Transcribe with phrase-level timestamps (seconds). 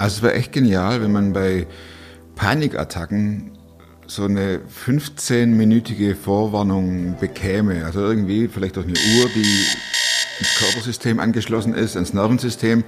[0.00, 1.66] Also es wäre echt genial, wenn man bei
[2.34, 3.50] Panikattacken
[4.06, 7.84] so eine 15-minütige Vorwarnung bekäme.
[7.84, 9.66] Also irgendwie vielleicht durch eine Uhr, die
[10.38, 12.82] ins Körpersystem angeschlossen ist, ans Nervensystem,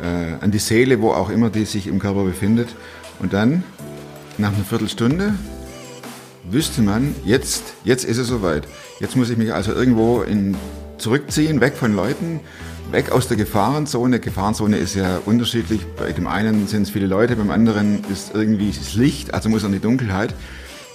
[0.00, 2.68] äh, an die Seele, wo auch immer die sich im Körper befindet.
[3.18, 3.64] Und dann,
[4.38, 5.34] nach einer Viertelstunde,
[6.48, 8.68] wüsste man, jetzt, jetzt ist es soweit.
[9.00, 10.56] Jetzt muss ich mich also irgendwo in,
[10.96, 12.38] zurückziehen, weg von Leuten,
[12.92, 14.20] weg aus der Gefahrenzone.
[14.20, 15.86] Gefahrenzone ist ja unterschiedlich.
[15.96, 19.62] Bei dem einen sind es viele Leute, beim anderen ist irgendwie das Licht, also muss
[19.62, 20.34] er in die Dunkelheit.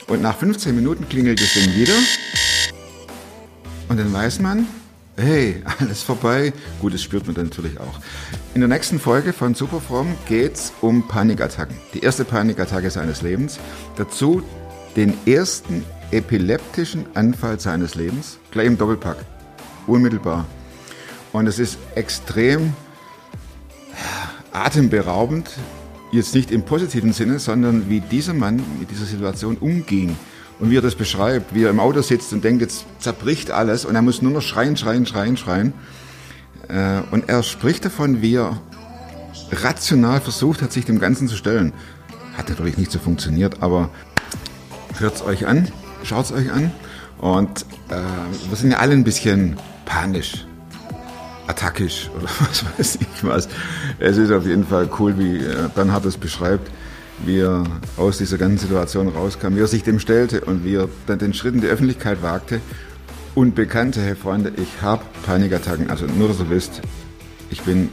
[0.08, 1.94] Und nach 15 Minuten klingelt das Ding wieder.
[3.88, 4.68] Und dann weiß man,
[5.18, 6.54] hey, alles vorbei.
[6.82, 8.00] Gut, das spürt man dann natürlich auch.
[8.54, 11.78] In der nächsten Folge von Superform es um Panikattacken.
[11.94, 13.60] Die erste Panikattacke seines Lebens.
[13.96, 14.44] Dazu
[14.96, 18.40] den ersten epileptischen Anfall seines Lebens.
[18.52, 19.18] Gleich im Doppelpack.
[19.88, 20.46] Unmittelbar.
[21.36, 22.72] Und es ist extrem
[24.54, 25.50] atemberaubend,
[26.14, 30.16] jetzt nicht im positiven Sinne, sondern wie dieser Mann mit dieser Situation umging
[30.62, 33.84] und wie er das beschreibt, wie er im Auto sitzt und denkt, jetzt zerbricht alles
[33.84, 35.74] und er muss nur noch schreien, schreien, schreien, schreien.
[36.70, 38.58] Äh, und er spricht davon, wie er
[39.52, 41.74] rational versucht hat, sich dem Ganzen zu stellen.
[42.38, 43.90] Hat natürlich nicht so funktioniert, aber
[45.00, 45.68] hört es euch an,
[46.06, 46.72] schaut es euch an.
[47.18, 47.96] Und äh,
[48.48, 50.46] wir sind ja alle ein bisschen panisch
[51.48, 53.48] attackisch oder was weiß ich was.
[54.00, 56.70] Es ist auf jeden Fall cool, wie äh, Bernhard es beschreibt,
[57.26, 57.64] wie er
[57.98, 61.34] aus dieser ganzen Situation rauskam, wie er sich dem stellte und wie er dann den
[61.34, 62.62] Schritt in die Öffentlichkeit wagte.
[63.36, 65.90] Und bekannte, hey Freunde, ich habe Panikattacken.
[65.90, 66.82] Also nur, dass ihr wisst,
[67.50, 67.90] ich bin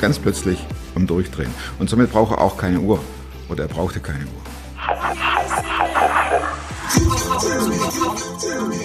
[0.00, 1.52] ganz plötzlich am Durchdrehen.
[1.80, 3.00] Und somit braucht er auch keine Uhr.
[3.48, 5.31] Oder er brauchte keine Uhr.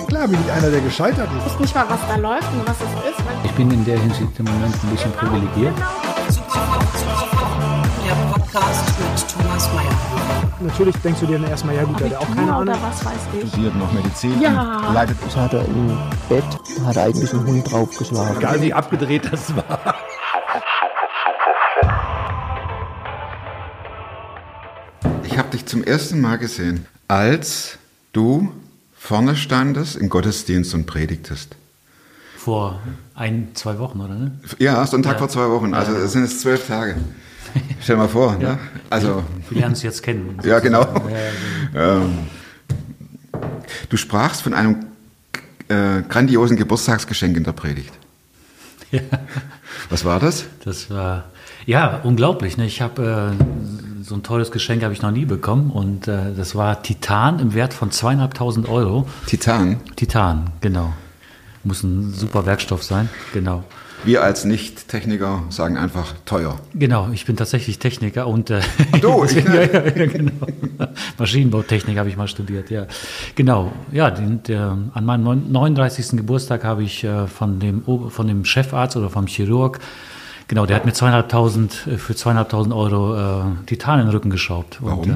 [0.08, 1.46] Klar bin ich einer, der gescheitert ist.
[1.46, 3.24] Ich weiß nicht mal, was da läuft und was es ist.
[3.46, 5.74] Ich bin in der Hinsicht im Moment ein bisschen privilegiert.
[8.06, 10.18] Der Podcast mit Thomas Mayer.
[10.60, 12.76] Natürlich denkst du dir dann erstmal, ja gut, der hat auch keine Ahnung.
[12.82, 13.50] was weiß ich.
[13.50, 14.42] Studiert noch Medizin.
[14.42, 14.92] Ja.
[14.94, 15.98] Leidet Das hat er im
[16.30, 16.44] Bett,
[16.86, 18.38] hat er eigentlich einen Hund draufgeschlagen.
[18.38, 19.96] Egal wie abgedreht das war.
[25.24, 27.78] Ich habe dich zum ersten Mal gesehen, als
[28.12, 28.52] du
[29.08, 31.56] vorne standest im Gottesdienst und predigtest.
[32.38, 32.80] Vor
[33.16, 34.16] ein, zwei Wochen, oder?
[34.16, 34.32] Ne?
[34.60, 35.20] Ja, Sonntag Ja.
[35.20, 36.98] vor zwei Wochen, also es sind es zwölf Tage.
[37.82, 38.60] Stell mal vor, ne?
[38.90, 40.38] Also, Wir lernen es jetzt kennen.
[40.44, 40.82] ja genau.
[40.82, 42.18] Ja, ja, Ähm,
[43.88, 44.88] du sprachst von einem
[45.70, 47.94] äh, grandiosen Geburtstagsgeschenk in der Predigt.
[48.92, 49.02] Ja.
[49.90, 50.46] Was war das?
[50.64, 51.26] Das war
[51.66, 52.56] ja unglaublich.
[52.56, 52.66] Ne?
[52.66, 56.56] Ich habe äh, so ein tolles Geschenk habe ich noch nie bekommen und äh, das
[56.56, 59.06] war Titan im Wert von zweieinhalbtausend Euro.
[59.26, 59.78] Titan.
[59.98, 60.94] Titan, genau.
[61.64, 63.64] Muss ein super Werkstoff sein, genau.
[64.06, 66.60] Wir als Nicht-Techniker sagen einfach teuer.
[66.76, 68.62] Genau, ich bin tatsächlich Techniker und äh,
[69.02, 70.32] du, ich- ja, ja, ja, genau.
[71.18, 72.86] Maschinenbautechnik habe ich mal studiert, ja.
[73.36, 76.12] Genau, ja, den, der, an meinem neun- 39.
[76.12, 79.80] Geburtstag habe ich äh, von, dem, von dem Chefarzt oder vom Chirurg,
[80.48, 84.78] genau, der hat mir zweieinhalbtausend, äh, für zweieinhalbtausend Euro äh, Titan in den Rücken geschraubt.
[84.82, 85.00] Warum?
[85.00, 85.16] Und, äh,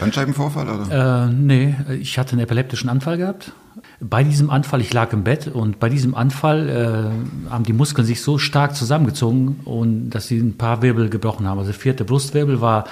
[0.00, 1.26] Bandscheibenvorfall oder?
[1.26, 3.52] äh, nee, ich hatte einen epileptischen Anfall gehabt.
[4.00, 8.06] Bei diesem Anfall, ich lag im Bett und bei diesem Anfall äh, haben die Muskeln
[8.06, 11.58] sich so stark zusammengezogen und dass sie ein paar Wirbel gebrochen haben.
[11.58, 12.84] Also der vierte Brustwirbel war,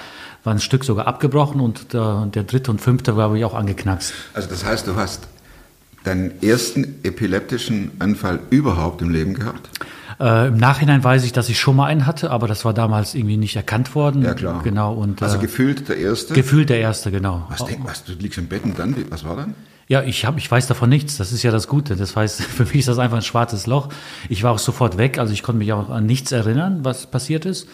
[0.43, 4.13] war ein Stück sogar abgebrochen und der, der dritte und fünfte war ich auch angeknackst.
[4.33, 5.27] Also das heißt, du hast
[6.03, 9.69] deinen ersten epileptischen Anfall überhaupt im Leben gehabt?
[10.23, 13.13] Äh, Im Nachhinein weiß ich, dass ich schon mal einen hatte, aber das war damals
[13.13, 14.21] irgendwie nicht erkannt worden.
[14.21, 14.61] Ja klar.
[14.63, 16.33] Genau und Also äh, gefühlt der erste?
[16.33, 17.45] gefühlt der erste, genau.
[17.49, 19.53] was, denk, was, du liegst im Bett und dann, was war dann?
[19.89, 21.17] Ja, ich hab, ich weiß davon nichts.
[21.17, 21.97] Das ist ja das Gute.
[21.97, 23.89] Das heißt, für mich ist das einfach ein schwarzes Loch.
[24.29, 25.19] Ich war auch sofort weg.
[25.19, 27.67] Also ich konnte mich auch an nichts erinnern, was passiert ist.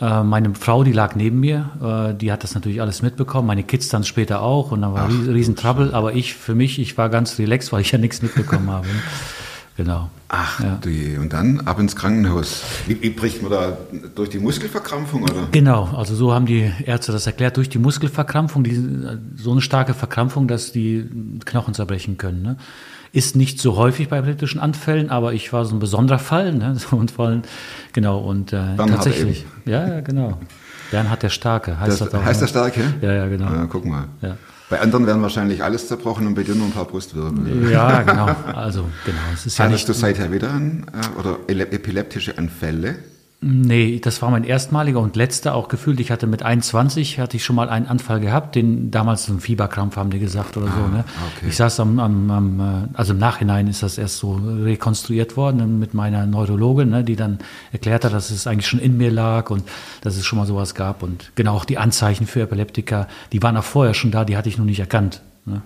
[0.00, 3.46] Äh, meine Frau, die lag neben mir, äh, die hat das natürlich alles mitbekommen.
[3.46, 5.94] Meine Kids dann später auch und dann war riesen, riesen Trouble.
[5.94, 8.88] Aber ich, für mich, ich war ganz relaxed, weil ich ja nichts mitbekommen habe.
[9.76, 10.08] Genau.
[10.28, 10.78] Ach Ja.
[10.80, 11.18] du je.
[11.18, 12.62] Und dann ab ins Krankenhaus.
[12.86, 13.76] Wie, wie bricht man da
[14.14, 15.48] durch die Muskelverkrampfung oder?
[15.50, 18.80] Genau, also so haben die Ärzte das erklärt, durch die Muskelverkrampfung, die,
[19.36, 21.04] so eine starke Verkrampfung, dass die
[21.44, 22.42] Knochen zerbrechen können.
[22.42, 22.56] Ne?
[23.12, 26.52] Ist nicht so häufig bei epileptischen Anfällen, aber ich war so ein besonderer Fall.
[26.54, 26.76] Ne?
[26.76, 27.42] So ein Fall
[27.92, 29.44] genau, und äh, Bernhard tatsächlich.
[29.66, 30.38] Ja, ja, genau.
[30.92, 32.24] Bernhard der Starke heißt Das, das, auch.
[32.24, 32.46] heißt ne?
[32.46, 32.80] der Starke?
[33.00, 33.46] Ja, ja, genau.
[33.46, 34.04] Ja, guck mal.
[34.22, 34.36] Ja.
[34.74, 37.70] Bei anderen werden wahrscheinlich alles zerbrochen und bei dir nur ein paar Brustwirbel.
[37.70, 38.26] Ja, genau.
[38.54, 39.18] Also, genau.
[39.32, 42.96] Es ist ja Hattest nicht, du seither wieder an, äh, oder epileptische Anfälle?
[43.46, 46.00] Nee, das war mein erstmaliger und letzter auch gefühlt.
[46.00, 49.40] Ich hatte mit 21 hatte ich schon mal einen Anfall gehabt, den damals so ein
[49.40, 50.86] Fieberkrampf haben die gesagt oder so.
[50.88, 51.04] Ne?
[51.36, 51.48] okay.
[51.50, 55.78] Ich saß am, am, am, äh, also im Nachhinein ist das erst so rekonstruiert worden
[55.78, 57.38] mit meiner Neurologin, ne, die dann
[57.70, 59.62] erklärt hat, dass es eigentlich schon in mir lag und
[60.00, 63.58] dass es schon mal sowas gab und genau auch die Anzeichen für Epileptiker, die waren
[63.58, 65.20] auch vorher schon da, die hatte ich noch nicht erkannt.
[65.44, 65.60] Ne?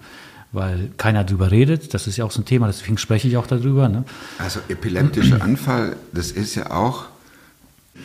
[0.50, 3.46] Weil keiner drüber redet, das ist ja auch so ein Thema, deswegen spreche ich auch
[3.46, 3.88] darüber.
[3.88, 4.02] Ne?
[4.38, 7.04] Also epileptischer Anfall, das ist ja auch,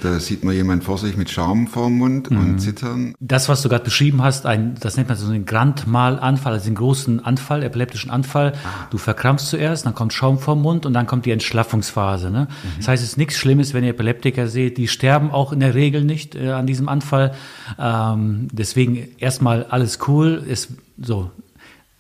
[0.02, 2.38] da sieht man jemand vor sich mit Schaum vorm Mund Mhm.
[2.40, 3.14] und Zittern.
[3.20, 6.66] Das, was du gerade beschrieben hast, ein, das nennt man so einen Grand Mal-Anfall, also
[6.66, 8.54] den großen Anfall, epileptischen Anfall.
[8.90, 12.32] Du verkrampfst zuerst, dann kommt Schaum vom Mund und dann kommt die Entschlaffungsphase.
[12.32, 12.48] Ne?
[12.78, 14.78] Das heißt, es ist nichts Schlimmes, wenn ihr Epileptiker seht.
[14.78, 17.34] Die sterben auch in der Regel nicht äh, an diesem Anfall.
[17.80, 20.44] Ähm, deswegen erstmal alles cool.
[20.48, 20.70] Ist
[21.02, 21.32] so.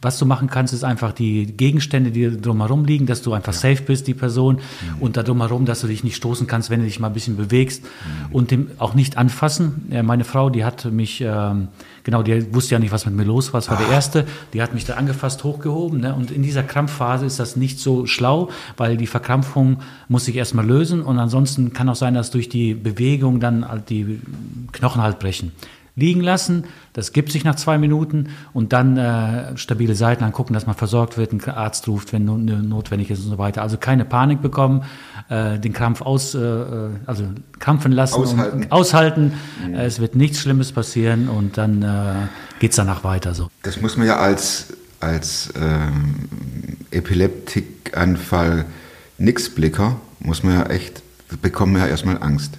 [0.03, 3.81] Was du machen kannst, ist einfach die Gegenstände, die drumherum liegen, dass du einfach safe
[3.83, 4.59] bist, die Person,
[5.00, 7.38] und da drumherum, dass du dich nicht stoßen kannst, wenn du dich mal ein bisschen
[7.38, 7.85] bewegst
[8.31, 9.88] und dem auch nicht anfassen.
[9.89, 11.69] Ja, meine Frau, die hat mich, ähm,
[12.03, 14.61] genau, die wusste ja nicht, was mit mir los war, das war der erste, die
[14.61, 16.13] hat mich da angefasst, hochgehoben, ne?
[16.13, 19.77] und in dieser Krampfphase ist das nicht so schlau, weil die Verkrampfung
[20.09, 21.01] muss sich erstmal lösen.
[21.01, 24.19] Und ansonsten kann auch sein, dass durch die Bewegung dann halt die
[24.71, 25.51] Knochen halt brechen
[25.95, 26.63] liegen lassen.
[26.93, 31.17] Das gibt sich nach zwei Minuten und dann äh, stabile Seiten angucken, dass man versorgt
[31.17, 33.61] wird, einen Arzt ruft, wenn no- notwendig ist und so weiter.
[33.61, 34.83] Also keine Panik bekommen,
[35.29, 37.25] äh, den Krampf aus, äh, äh, also
[37.59, 38.57] krampfen lassen, Aushalten.
[38.63, 39.33] Und aushalten.
[39.71, 42.13] Äh, es wird nichts Schlimmes passieren und dann äh,
[42.59, 43.49] geht's danach weiter so.
[43.61, 46.15] Das muss man ja als, als ähm,
[46.91, 48.65] Epileptikanfall
[49.19, 51.03] Nixblicker, muss man ja echt,
[51.41, 52.57] bekommen ja erstmal Angst.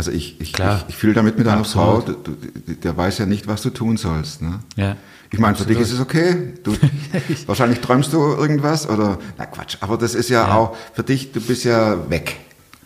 [0.00, 0.54] Also ich, ich.
[0.54, 0.82] Klar.
[0.88, 2.04] ich, ich fühle damit mit einer Absolut.
[2.06, 4.40] Frau, du, du, der weiß ja nicht, was du tun sollst.
[4.40, 4.60] Ne?
[4.74, 4.96] Ja.
[5.30, 6.54] Ich meine, für dich ist es okay.
[6.64, 6.74] Du,
[7.46, 10.54] wahrscheinlich träumst du irgendwas oder, na Quatsch, aber das ist ja, Ja.
[10.54, 12.36] auch, für dich, du bist ja weg.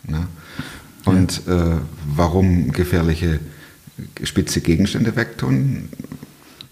[0.03, 0.27] Ne?
[1.05, 1.77] Und äh,
[2.17, 3.39] warum gefährliche
[4.21, 5.87] spitze Gegenstände wegtun?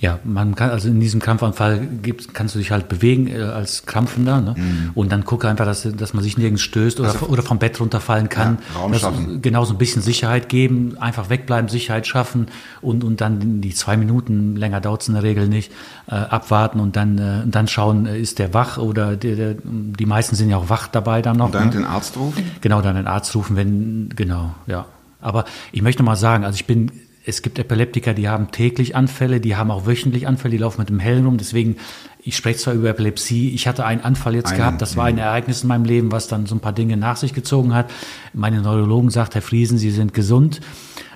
[0.03, 3.85] Ja, man kann, also in diesem Krampfanfall gibt, kannst du dich halt bewegen äh, als
[3.85, 4.55] Krampfender ne?
[4.95, 8.27] und dann gucke einfach, dass, dass man sich nirgends stößt oder, oder vom Bett runterfallen
[8.27, 8.57] kann.
[8.73, 9.41] Ja, Raum das, schaffen.
[9.41, 12.47] Genau, so ein bisschen Sicherheit geben, einfach wegbleiben, Sicherheit schaffen
[12.81, 15.71] und, und dann die zwei Minuten, länger dauert es in der Regel nicht,
[16.07, 19.55] äh, abwarten und dann, äh, und dann schauen, äh, ist der wach oder der, der,
[19.63, 21.45] die meisten sind ja auch wach dabei dann noch.
[21.45, 21.75] Und dann ne?
[21.75, 22.43] den Arzt rufen?
[22.59, 24.85] Genau, dann den Arzt rufen, wenn, genau, ja.
[25.21, 26.91] Aber ich möchte mal sagen, also ich bin,
[27.25, 30.89] es gibt Epileptiker, die haben täglich Anfälle, die haben auch wöchentlich Anfälle, die laufen mit
[30.89, 31.37] dem Hellen rum.
[31.37, 31.77] Deswegen,
[32.21, 35.17] ich spreche zwar über Epilepsie, ich hatte einen Anfall jetzt Einen, gehabt, das war ein
[35.17, 37.89] Ereignis in meinem Leben, was dann so ein paar Dinge nach sich gezogen hat.
[38.33, 40.59] Meine Neurologen sagt, Herr Friesen, Sie sind gesund.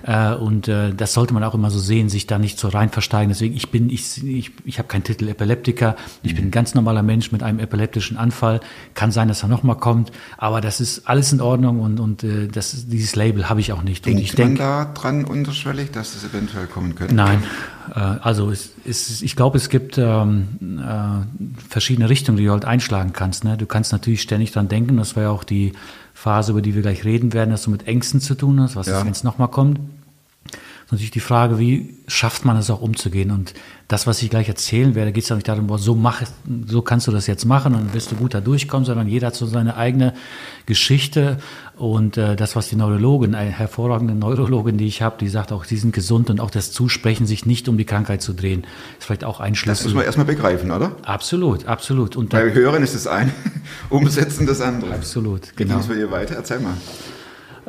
[0.07, 2.89] Äh, und äh, das sollte man auch immer so sehen, sich da nicht so rein
[2.89, 3.27] versteigen.
[3.29, 5.97] Deswegen, ich bin, ich, ich, ich habe keinen Titel Epileptiker.
[6.23, 8.61] Ich bin ein ganz normaler Mensch mit einem epileptischen Anfall.
[8.93, 12.47] Kann sein, dass er nochmal kommt, aber das ist alles in Ordnung und, und äh,
[12.47, 14.07] das, dieses Label habe ich auch nicht.
[14.07, 17.13] Und Denkt ich man denke, da dran unterschwellig, dass es eventuell kommen könnte?
[17.13, 17.43] Nein,
[17.93, 20.47] äh, also es, es, ich glaube, es gibt ähm,
[20.81, 23.43] äh, verschiedene Richtungen, die du halt einschlagen kannst.
[23.43, 23.57] Ne?
[23.57, 25.73] Du kannst natürlich ständig dran denken, das war ja auch die
[26.13, 28.87] Phase, über die wir gleich reden werden, dass du mit Ängsten zu tun hast, was
[28.87, 28.99] Ja.
[28.99, 29.79] ist, wenn es nochmal kommt.
[30.91, 33.31] Natürlich die Frage, wie schafft man es auch umzugehen?
[33.31, 33.53] Und
[33.89, 36.21] das, was ich gleich erzählen werde, geht es ja nicht darum, boah, so, mach,
[36.65, 39.35] so kannst du das jetzt machen und wirst du gut da durchkommen, sondern jeder hat
[39.35, 40.13] so seine eigene
[40.65, 41.37] Geschichte.
[41.77, 45.63] Und äh, das, was die Neurologin, eine hervorragende Neurologin, die ich habe, die sagt auch,
[45.65, 48.65] sie sind gesund und auch das Zusprechen, sich nicht um die Krankheit zu drehen,
[48.97, 49.85] ist vielleicht auch ein Das Schlüssel.
[49.87, 50.93] muss man erstmal begreifen, oder?
[51.03, 52.15] Absolut, absolut.
[52.15, 53.31] Und Bei Hören ist das eine,
[53.89, 54.93] Umsetzen das andere.
[54.93, 55.75] absolut, Wie genau.
[55.75, 56.35] ging es bei dir weiter?
[56.35, 56.73] Erzähl mal.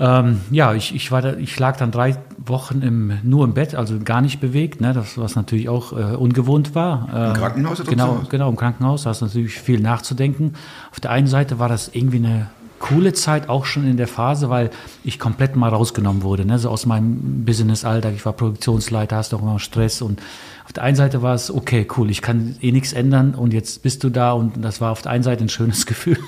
[0.01, 3.75] Ähm, ja, ich, ich, war da, ich lag dann drei Wochen im, nur im Bett,
[3.75, 7.09] also gar nicht bewegt, ne, das, was natürlich auch äh, ungewohnt war.
[7.13, 10.55] Äh, Im Krankenhaus oder Genau, genau, im Krankenhaus, da hast du natürlich viel nachzudenken.
[10.93, 14.51] Auf der einen Seite war das irgendwie eine coole Zeit, auch schon in der Phase,
[14.51, 14.71] weil
[15.03, 18.13] ich komplett mal rausgenommen wurde, ne, so aus meinem Business-Alltag.
[18.15, 20.21] Ich war Produktionsleiter, hast auch immer Stress und
[20.69, 23.83] auf der einen Seite war es, okay, cool, ich kann eh nichts ändern und jetzt
[23.83, 26.19] bist du da und das war auf der einen Seite ein schönes Gefühl.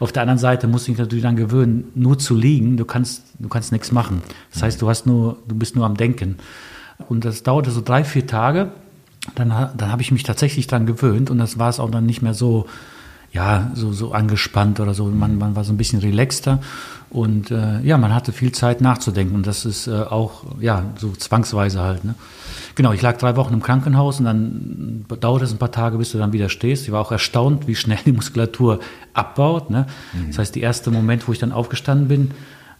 [0.00, 3.22] auf der anderen Seite musst du dich natürlich dann gewöhnen, nur zu liegen, du kannst,
[3.38, 4.22] du kannst nichts machen.
[4.50, 6.38] Das heißt, du hast nur, du bist nur am Denken.
[7.10, 8.72] Und das dauerte so drei, vier Tage.
[9.34, 12.22] Dann, dann habe ich mich tatsächlich dran gewöhnt und das war es auch dann nicht
[12.22, 12.64] mehr so,
[13.34, 15.06] ja, so, so angespannt oder so.
[15.06, 16.60] Man, man war so ein bisschen relaxter
[17.10, 21.10] und äh, ja, man hatte viel Zeit nachzudenken und das ist äh, auch, ja, so
[21.10, 22.04] zwangsweise halt.
[22.04, 22.14] Ne?
[22.76, 26.12] Genau, ich lag drei Wochen im Krankenhaus und dann dauert es ein paar Tage, bis
[26.12, 26.84] du dann wieder stehst.
[26.84, 28.78] Ich war auch erstaunt, wie schnell die Muskulatur
[29.14, 29.68] abbaut.
[29.68, 29.86] Ne?
[30.28, 32.30] Das heißt, der erste Moment, wo ich dann aufgestanden bin,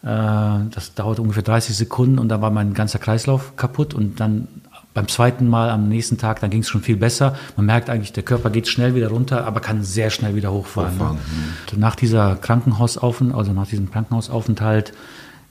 [0.02, 4.46] äh, das dauert ungefähr 30 Sekunden und da war mein ganzer Kreislauf kaputt und dann
[4.94, 7.34] beim zweiten Mal am nächsten Tag, dann ging es schon viel besser.
[7.56, 10.94] Man merkt eigentlich, der Körper geht schnell wieder runter, aber kann sehr schnell wieder hochfahren.
[10.94, 11.16] Hochfahren,
[11.72, 11.78] ne?
[11.78, 14.92] Nach dieser Krankenhausaufenthalt, also nach diesem Krankenhausaufenthalt,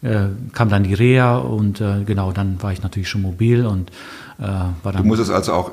[0.01, 3.89] äh, kam dann die Reha und äh, genau, dann war ich natürlich schon mobil und
[4.39, 5.07] äh, war Du dann.
[5.07, 5.71] musstest also auch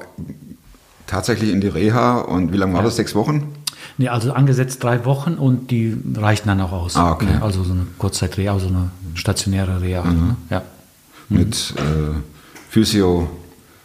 [1.07, 2.97] tatsächlich in die Reha und wie lange war das?
[2.97, 3.53] Sechs Wochen?
[3.99, 6.97] Nee, also angesetzt drei Wochen und die reichten dann auch aus.
[6.97, 7.27] Ah, okay.
[7.27, 10.05] Ne, Also so eine Kurzzeit-Reha, also eine stationäre Reha.
[10.05, 10.37] Ne?
[10.50, 10.62] Ja.
[11.29, 12.17] Mit äh,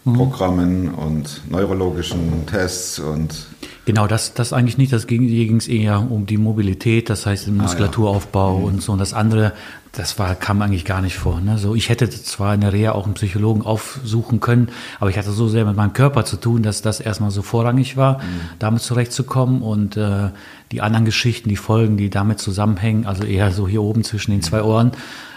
[0.05, 3.47] Physio-Programmen und neurologischen Tests und
[3.85, 4.91] Genau, das, das eigentlich nicht.
[4.91, 8.93] Das ging, hier ging es eher um die Mobilität, das heißt den Muskulaturaufbau und so.
[8.93, 9.53] Und das andere,
[9.91, 11.39] das war, kam eigentlich gar nicht vor.
[11.39, 11.59] Ne?
[11.59, 14.69] So, ich hätte zwar in der Reha auch einen Psychologen aufsuchen können,
[14.99, 17.95] aber ich hatte so sehr mit meinem Körper zu tun, dass das erstmal so vorrangig
[17.95, 18.21] war,
[18.57, 19.61] damit zurechtzukommen.
[19.61, 20.29] Und äh,
[20.71, 24.41] die anderen Geschichten, die Folgen, die damit zusammenhängen, also eher so hier oben zwischen den
[24.41, 24.93] zwei Ohren,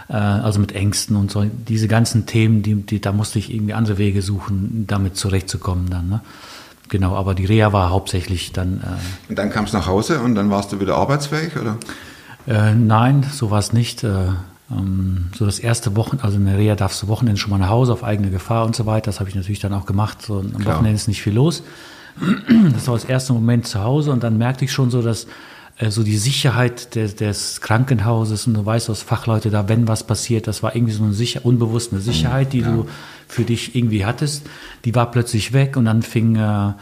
[0.09, 3.75] äh, also mit Ängsten und so, diese ganzen Themen, die, die, da musste ich irgendwie
[3.75, 6.09] andere Wege suchen, damit zurechtzukommen dann.
[6.09, 6.21] Ne?
[6.89, 8.81] Genau, aber die Reha war hauptsächlich dann.
[8.81, 11.77] Äh, Und dann kamst du nach Hause und dann warst du wieder arbeitsfähig, oder?
[12.47, 14.05] äh, nein, so war es nicht.
[14.05, 14.29] Äh,
[14.71, 17.71] ähm, so das erste Wochen, also in der Reha darfst du Wochenende schon mal nach
[17.71, 19.07] Hause auf eigene Gefahr und so weiter.
[19.07, 20.23] Das habe ich natürlich dann auch gemacht.
[20.23, 20.77] So, am Klar.
[20.77, 21.63] Wochenende ist nicht viel los.
[22.75, 25.27] Das war das erste Moment zu Hause und dann merkte ich schon so, dass
[25.91, 30.47] so die Sicherheit des, des Krankenhauses und du weißt, was Fachleute da, wenn was passiert,
[30.47, 32.87] das war irgendwie so eine sicher, unbewusste Sicherheit, die du
[33.29, 34.47] für dich irgendwie hattest,
[34.85, 36.73] die war plötzlich weg und dann fing, äh,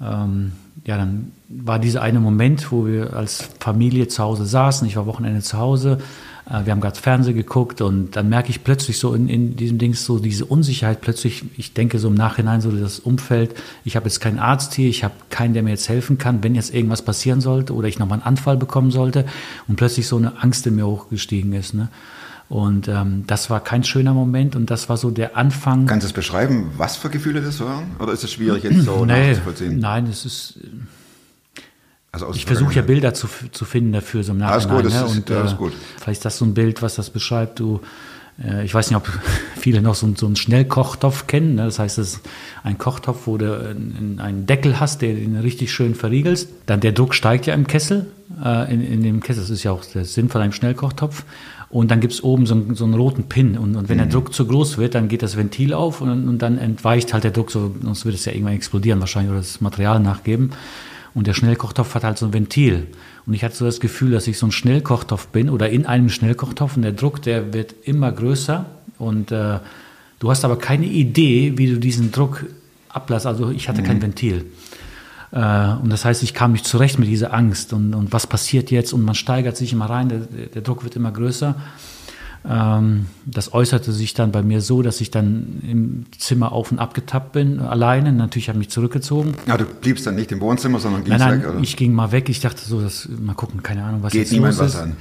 [0.00, 0.52] ähm,
[0.86, 5.06] ja, dann war dieser eine Moment, wo wir als Familie zu Hause saßen, ich war
[5.06, 9.14] Wochenende zu Hause, äh, wir haben gerade Fernsehen geguckt und dann merke ich plötzlich so
[9.14, 12.98] in, in diesem Ding so diese Unsicherheit plötzlich, ich denke so im Nachhinein so das
[12.98, 13.54] Umfeld,
[13.84, 16.56] ich habe jetzt keinen Arzt hier, ich habe keinen, der mir jetzt helfen kann, wenn
[16.56, 19.26] jetzt irgendwas passieren sollte oder ich nochmal einen Anfall bekommen sollte
[19.68, 21.74] und plötzlich so eine Angst in mir hochgestiegen ist.
[21.74, 21.88] Ne?
[22.48, 25.86] Und ähm, das war kein schöner Moment und das war so der Anfang.
[25.86, 27.84] Kannst du es beschreiben, was für Gefühle das waren?
[28.00, 29.78] Oder ist es schwierig jetzt so nee, nachzuvollziehen?
[29.78, 30.58] nein, es ist,
[32.12, 32.82] Also ich versuche ja.
[32.82, 34.82] Bilder zu, zu finden dafür so im Alles Nachhinein.
[34.84, 35.06] gut, das ne?
[35.06, 35.72] ist- und, ist äh, gut.
[35.98, 37.60] Vielleicht ist das so ein Bild, was das beschreibt.
[37.60, 37.80] Du,
[38.44, 39.08] äh, ich weiß nicht, ob
[39.56, 41.54] viele noch so, einen- so einen Schnellkochtopf kennen.
[41.54, 41.64] Ne?
[41.66, 42.20] Das heißt, es ist
[42.64, 43.60] ein Kochtopf, wo du
[44.18, 46.48] einen Deckel hast, der den richtig schön verriegelst.
[46.66, 48.06] Dann der Druck steigt ja im Kessel,
[48.44, 49.42] äh, in, in dem Kessel.
[49.42, 51.24] Das ist ja auch der Sinn von einem Schnellkochtopf.
[51.68, 53.56] Und dann gibt's oben so einen, so einen roten Pin.
[53.56, 54.02] Und, und wenn Mhm.
[54.02, 57.22] der Druck zu groß wird, dann geht das Ventil auf und, und dann entweicht halt
[57.22, 60.50] der Druck, so, sonst wird es ja irgendwann explodieren wahrscheinlich oder das Material nachgeben.
[61.14, 62.86] Und der Schnellkochtopf hat halt so ein Ventil.
[63.26, 66.08] Und ich hatte so das Gefühl, dass ich so ein Schnellkochtopf bin oder in einem
[66.08, 68.66] Schnellkochtopf und der Druck, der wird immer größer.
[68.98, 69.58] Und äh,
[70.18, 72.46] du hast aber keine Idee, wie du diesen Druck
[72.88, 73.26] ablässt.
[73.26, 74.46] Also ich hatte kein Ventil.
[75.32, 75.36] Äh,
[75.82, 78.92] und das heißt, ich kam nicht zurecht mit dieser Angst und, und was passiert jetzt
[78.92, 81.54] und man steigert sich immer rein, der, der Druck wird immer größer.
[82.48, 86.78] Ähm, das äußerte sich dann bei mir so, dass ich dann im Zimmer auf und
[86.78, 88.12] ab getappt bin, alleine.
[88.12, 89.34] Natürlich habe ich mich zurückgezogen.
[89.46, 91.60] Ja, du bliebst dann nicht im Wohnzimmer, sondern Nein, gingst nein, weg, oder?
[91.60, 92.28] ich ging mal weg.
[92.28, 94.80] Ich dachte so, das, mal gucken, keine Ahnung, was Geht jetzt niemand los was ist.
[94.80, 94.96] an?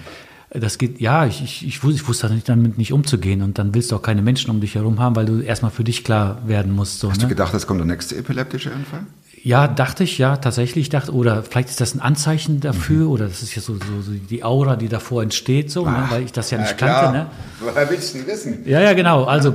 [0.51, 3.43] Das geht, ja, ich, ich, ich, wusste, ich wusste nicht, damit nicht umzugehen.
[3.43, 5.83] Und dann willst du auch keine Menschen um dich herum haben, weil du erstmal für
[5.83, 6.99] dich klar werden musst.
[6.99, 7.23] So, Hast ne?
[7.23, 9.01] du gedacht, es kommt der nächste epileptische Anfall?
[9.43, 10.83] Ja, dachte ich, ja, tatsächlich.
[10.85, 13.11] Ich dachte, oder vielleicht ist das ein Anzeichen dafür, Mhm.
[13.11, 16.23] oder das ist ja so, so, so die Aura, die davor entsteht, so, ne, weil
[16.23, 17.11] ich das ja nicht kannte.
[17.11, 17.25] Ne?
[17.61, 18.59] Woher willst du denn wissen?
[18.65, 19.23] Ja, ja, genau.
[19.25, 19.49] Also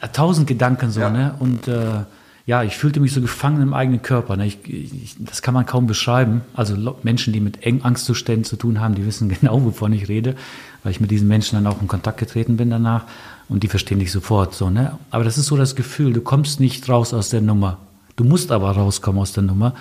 [0.00, 1.10] äh, tausend Gedanken so, Ja.
[1.10, 1.34] ne?
[1.38, 2.04] Und äh,
[2.46, 4.36] ja, ich fühlte mich so gefangen im eigenen Körper.
[4.38, 4.46] Ne?
[4.46, 6.40] Ich, ich, das kann man kaum beschreiben.
[6.54, 10.34] Also Menschen, die mit Eng Angstzuständen zu tun haben, die wissen genau, wovon ich rede,
[10.82, 13.04] weil ich mit diesen Menschen dann auch in Kontakt getreten bin danach
[13.50, 14.70] und die verstehen dich sofort so.
[14.70, 14.92] Ne?
[15.10, 17.76] Aber das ist so das Gefühl, du kommst nicht raus aus der Nummer.
[18.18, 19.74] Du musst aber rauskommen aus der Nummer.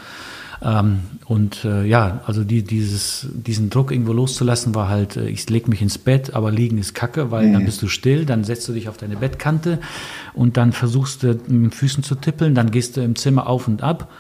[0.62, 5.50] Ähm, und äh, ja, also die, dieses, diesen Druck irgendwo loszulassen, war halt, äh, ich
[5.50, 8.67] leg mich ins Bett, aber liegen ist Kacke, weil dann bist du still, dann setzt
[8.67, 9.79] du dich auf deine Bettkante
[10.34, 13.67] und dann versuchst du mit den Füßen zu tippeln, dann gehst du im Zimmer auf
[13.67, 14.12] und ab,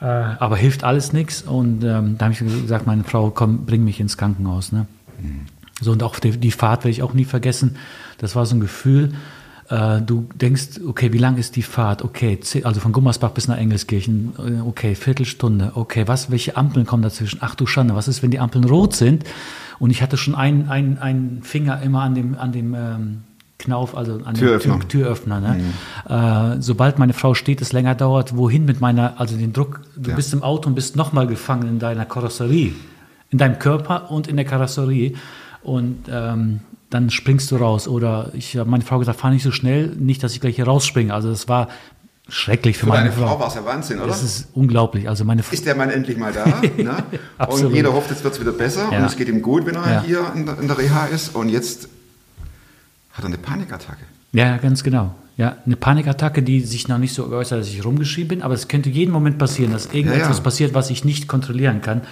[0.00, 1.42] äh, aber hilft alles nichts.
[1.42, 4.72] Und ähm, da habe ich gesagt, meine Frau, komm, bring mich ins Krankenhaus.
[4.72, 4.86] Ne?
[5.80, 7.76] So, und auch die, die Fahrt werde ich auch nie vergessen.
[8.18, 9.14] Das war so ein Gefühl,
[10.02, 12.02] du denkst, okay, wie lang ist die Fahrt?
[12.02, 17.02] Okay, also von Gummersbach bis nach Engelskirchen, äh, okay, Viertelstunde, okay, was, welche Ampeln kommen
[17.02, 17.38] dazwischen?
[17.40, 19.24] Ach du Schande, was ist, wenn die Ampeln rot sind?
[19.78, 23.20] Und ich hatte schon einen, einen, einen Finger immer an dem, an dem ähm,
[23.58, 24.74] Knauf, also an Türöffner.
[24.78, 25.40] dem Tür, Türöffner.
[25.40, 25.60] Ne?
[26.08, 30.10] Äh, sobald meine Frau steht, es länger dauert, wohin mit meiner, also den Druck, du
[30.10, 30.16] Ja.
[30.16, 32.72] bist im Auto und bist nochmal gefangen in deiner Karosserie,
[33.30, 35.14] in deinem Körper und in der Karosserie.
[35.62, 36.60] Und ähm,
[36.94, 37.88] dann springst du raus.
[37.88, 40.66] Oder ich habe meine Frau gesagt, fahr nicht so schnell, nicht, dass ich gleich hier
[40.66, 41.12] rausspringe.
[41.12, 41.68] Also es war
[42.28, 44.08] schrecklich für, Für meine deine Frau war es ja Wahnsinn, oder?
[44.08, 45.08] Das ist unglaublich.
[45.08, 46.44] Also meine ist der Mann endlich mal da?
[46.82, 47.02] ne?
[47.48, 49.06] Und jeder hofft, jetzt wird es wieder besser und Ja.
[49.06, 50.02] es geht ihm gut, wenn er Ja.
[50.02, 51.34] hier in der, in der Reha ist.
[51.34, 51.88] Und jetzt
[53.12, 54.04] hat er eine Panikattacke.
[54.32, 55.14] Ja, ganz genau.
[55.36, 58.68] Ja, eine Panikattacke, die sich noch nicht so geäußert, dass ich rumgeschrien bin, aber es
[58.68, 60.40] könnte jeden Moment passieren, dass irgendetwas Ja, ja.
[60.40, 62.02] passiert, was ich nicht kontrollieren kann.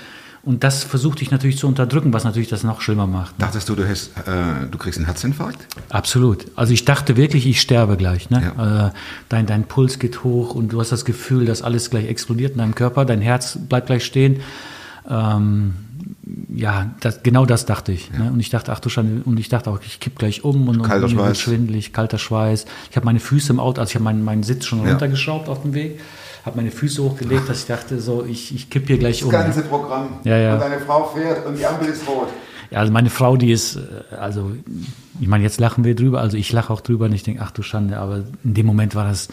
[0.42, 3.38] Und das versuchte ich natürlich zu unterdrücken, was natürlich das noch schlimmer macht.
[3.38, 3.44] Ne?
[3.44, 5.58] Dachtest du, du, hast, äh, du kriegst einen Herzinfarkt?
[5.90, 6.46] Absolut.
[6.56, 8.30] Also ich dachte wirklich, ich sterbe gleich.
[8.30, 8.52] Ne?
[8.56, 8.86] Ja.
[8.86, 8.90] Äh,
[9.28, 12.58] dein, dein Puls geht hoch und du hast das Gefühl, dass alles gleich explodiert in
[12.58, 14.40] deinem Körper, dein Herz bleibt gleich stehen.
[15.08, 15.74] Ähm,
[16.54, 18.10] ja, das, genau das dachte ich.
[18.12, 18.30] Ne?
[18.32, 20.82] Und ich dachte, ach du Schande, und ich dachte auch, ich kipp gleich um und,
[20.82, 22.64] Kalter und mir wird schwindelig, kalter Schweiß.
[22.90, 24.90] Ich habe meine Füße im Auto, also ich habe meinen, meinen Sitz schon Ja.
[24.90, 26.00] runtergeschraubt auf dem Weg,
[26.44, 29.30] habe meine Füße hochgelegt, dass ich dachte, so, ich, ich kipp hier gleich um.
[29.30, 30.20] Programm.
[30.24, 30.54] Ja, ja.
[30.54, 32.28] Und deine Frau fährt und die Ampel ist rot.
[32.70, 34.52] Ja, also meine Frau, die ist, äh, also
[35.20, 37.50] ich meine, jetzt lachen wir drüber, also ich lache auch drüber und ich denke, ach
[37.50, 39.28] du Schande, aber in dem Moment war das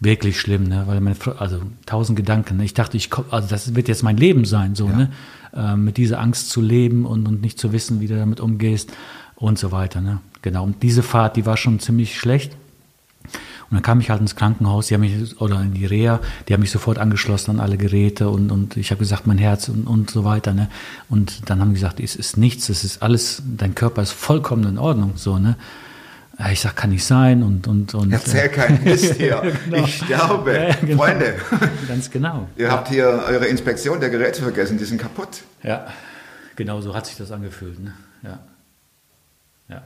[0.00, 0.84] wirklich schlimm, ne?
[0.86, 2.64] weil meine Frau, also tausend Gedanken, ne?
[2.64, 5.10] ich dachte, ich komm, also das wird jetzt mein Leben sein, so, ne?
[5.54, 8.92] Äh, mit dieser Angst zu leben und, und nicht zu wissen, wie du damit umgehst
[9.36, 10.20] und so weiter, ne?
[10.42, 12.56] Genau, und diese Fahrt, die war schon ziemlich schlecht.
[13.70, 16.54] Und dann kam ich halt ins Krankenhaus, die haben mich, oder in die Reha, die
[16.54, 19.86] haben mich sofort angeschlossen an alle Geräte und, und ich habe gesagt, mein Herz und,
[19.86, 20.52] und so weiter.
[20.52, 20.68] Ne?
[21.08, 24.64] Und dann haben die gesagt, es ist nichts, es ist alles, dein Körper ist vollkommen
[24.64, 25.12] in Ordnung.
[25.14, 25.56] So, ne?
[26.36, 28.10] Ja, Ich sag, kann nicht sein und und und.
[28.12, 29.40] Erzähl keinen Mist hier.
[29.66, 29.84] Genau.
[29.84, 30.52] Ich sterbe.
[30.52, 31.04] Ja, ja, genau.
[31.04, 31.34] Freunde,
[31.88, 32.48] Ganz genau.
[32.56, 35.42] ihr habt hier eure Inspektion der Geräte vergessen, die sind kaputt.
[35.62, 35.86] Ja,
[36.56, 37.78] genau so hat sich das angefühlt.
[37.78, 37.92] Ne?
[38.24, 38.38] Ja.
[39.68, 39.82] Ja.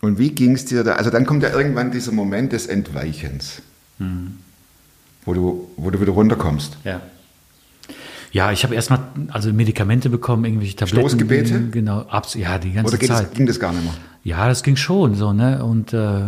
[0.00, 0.94] Und wie ging es dir da?
[0.94, 3.62] Also dann kommt ja irgendwann dieser Moment des Entweichens,
[3.98, 4.34] Mhm.
[5.24, 6.76] wo, du, wo du wieder runterkommst.
[6.84, 7.00] Ja.
[8.30, 11.00] Ja, ich habe erstmal also Medikamente bekommen, irgendwelche Tabletten.
[11.08, 11.68] Stoßgebete?
[11.70, 13.26] Genau, abs ja, die ganze Oder Zeit.
[13.28, 13.94] das, ging das gar nicht mehr?
[14.22, 15.64] Ja, das ging schon so, ne?
[15.64, 16.20] Und äh,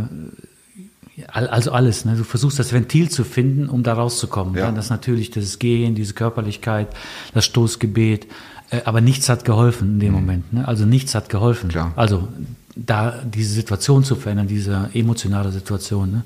[1.27, 2.17] also alles, ne?
[2.17, 4.55] Du versuchst das Ventil zu finden, um da rauszukommen.
[4.57, 4.67] Ja.
[4.67, 6.89] Dann das natürlich, das Gehen, diese Körperlichkeit,
[7.35, 8.27] das Stoßgebet.
[8.71, 10.53] Äh, aber nichts hat geholfen in dem Moment.
[10.55, 10.67] Ne?
[10.67, 11.67] Also nichts hat geholfen.
[11.67, 11.73] Mhm.
[11.73, 11.93] Klar.
[11.97, 12.29] Also
[12.87, 16.11] da diese Situation zu verändern, diese emotionale Situation.
[16.11, 16.23] Ne?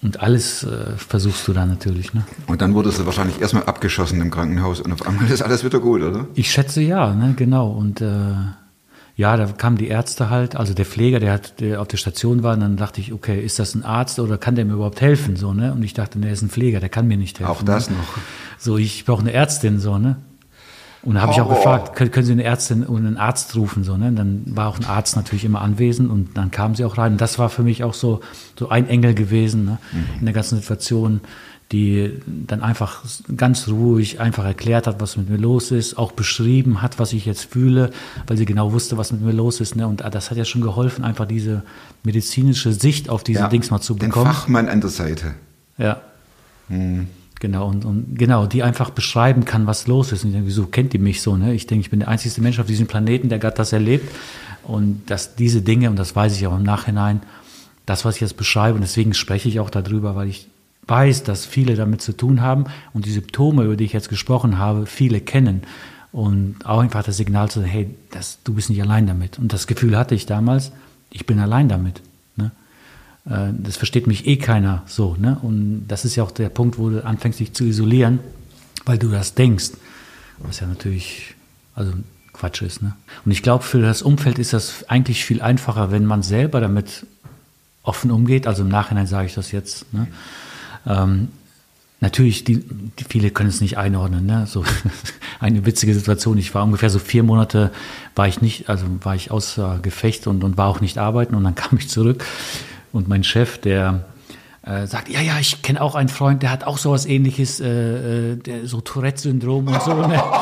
[0.00, 2.14] Und alles äh, versuchst du da natürlich.
[2.14, 2.24] Ne?
[2.46, 5.80] Und dann wurdest du wahrscheinlich erstmal abgeschossen im Krankenhaus und auf einmal ist alles wieder
[5.80, 6.26] gut, oder?
[6.34, 7.70] Ich schätze ja, ne, genau.
[7.70, 8.34] Und äh,
[9.16, 12.44] ja, da kamen die Ärzte halt, also der Pfleger, der, hat, der auf der Station
[12.44, 15.00] war, und dann dachte ich, okay, ist das ein Arzt oder kann der mir überhaupt
[15.00, 15.34] helfen?
[15.34, 15.72] So, ne?
[15.72, 17.50] Und ich dachte, der ist ein Pfleger, der kann mir nicht helfen.
[17.50, 17.96] Auch das ne?
[17.96, 18.18] noch.
[18.58, 20.18] So, ich brauche eine Ärztin, so, ne?
[21.02, 21.84] Und da habe ich auch Horror.
[21.84, 23.84] gefragt, können, Sie eine Ärztin und einen Arzt rufen?
[23.84, 24.10] So, ne?
[24.12, 27.12] Dann war auch ein Arzt natürlich immer anwesend und dann kamen sie auch rein.
[27.12, 28.20] Und das war für mich auch so,
[28.58, 29.78] so ein Engel gewesen ne?
[30.18, 31.20] in der ganzen Situation,
[31.70, 33.04] die dann einfach
[33.36, 37.26] ganz ruhig einfach erklärt hat, was mit mir los ist, auch beschrieben hat, was ich
[37.26, 37.90] jetzt fühle,
[38.26, 39.76] weil sie genau wusste, was mit mir los ist.
[39.76, 39.86] Ne?
[39.86, 41.62] Und das hat ja schon geholfen, einfach diese
[42.02, 44.32] medizinische Sicht auf diese Dings mal zu Den bekommen.
[44.32, 45.34] Fachmann an der Seite.
[45.76, 46.00] Ja.
[47.40, 50.24] Genau, und, und genau, die einfach beschreiben kann, was los ist.
[50.24, 51.36] Und ich denke, wieso kennt die mich so?
[51.36, 51.54] Ne?
[51.54, 54.10] Ich denke, ich bin der einzige Mensch auf diesem Planeten, der gerade das erlebt.
[54.64, 57.22] Und dass diese Dinge, und das weiß ich auch im Nachhinein,
[57.86, 60.48] das, was ich jetzt beschreibe, und deswegen spreche ich auch darüber, weil ich
[60.88, 64.58] weiß, dass viele damit zu tun haben und die Symptome, über die ich jetzt gesprochen
[64.58, 65.62] habe, viele kennen.
[66.10, 69.38] Und auch einfach das Signal zu sagen, hey, das, du bist nicht allein damit.
[69.38, 70.72] Und das Gefühl hatte ich damals,
[71.10, 72.02] ich bin allein damit.
[73.28, 75.16] Äh, Das versteht mich eh keiner so.
[75.18, 75.38] Ne?
[75.42, 78.20] Und das ist ja auch der Punkt, wo du anfängst, dich zu isolieren,
[78.84, 79.70] weil du das denkst.
[80.38, 81.34] Was ja natürlich
[81.74, 81.92] also
[82.32, 82.82] Quatsch ist.
[82.82, 82.94] Ne?
[83.24, 87.06] Und ich glaube, für das Umfeld ist das eigentlich viel einfacher, wenn man selber damit
[87.82, 88.46] offen umgeht.
[88.46, 89.92] Also im Nachhinein sage ich das jetzt.
[89.92, 90.06] Ne?
[90.86, 91.28] Ähm,
[92.00, 94.26] natürlich, die, die viele können es nicht einordnen.
[94.26, 94.46] Ne?
[94.46, 94.64] So
[95.40, 96.38] eine witzige Situation.
[96.38, 97.72] Ich war ungefähr so vier Monate,
[98.14, 101.34] war ich nicht, also war ich außer Gefecht und, und war auch nicht arbeiten.
[101.34, 102.24] Und dann kam ich zurück
[102.98, 104.04] und mein Chef, der
[104.62, 108.32] äh, sagt, ja, ja, ich kenne auch einen Freund, der hat auch sowas ähnliches, äh,
[108.32, 109.94] äh, der, so Tourette-Syndrom und so.
[109.94, 110.22] Ne?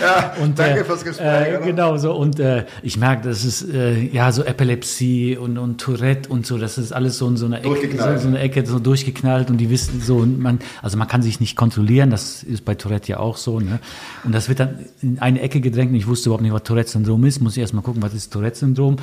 [0.00, 1.54] Ja, Und, danke äh, fürs Gespräch.
[1.54, 2.14] Äh, genau so.
[2.14, 2.40] Und
[2.84, 3.66] ich merke, das ist
[4.12, 6.56] ja so Epilepsie und, und Tourette und so.
[6.56, 8.20] Das ist alles so in so einer Ecke, so, Durchgeknallt.
[8.20, 10.18] so eine Ecke so durchgeknallt und die wissen so.
[10.18, 12.10] Man, also man kann sich nicht kontrollieren.
[12.10, 13.58] Das ist bei Tourette ja auch so.
[13.58, 13.80] Ne?
[14.22, 15.90] Und das wird dann in eine Ecke gedrängt.
[15.90, 17.40] Und ich wusste überhaupt nicht, was Tourette-Syndrom ist.
[17.40, 18.96] Muss ich erst mal gucken, was ist Tourette-Syndrom.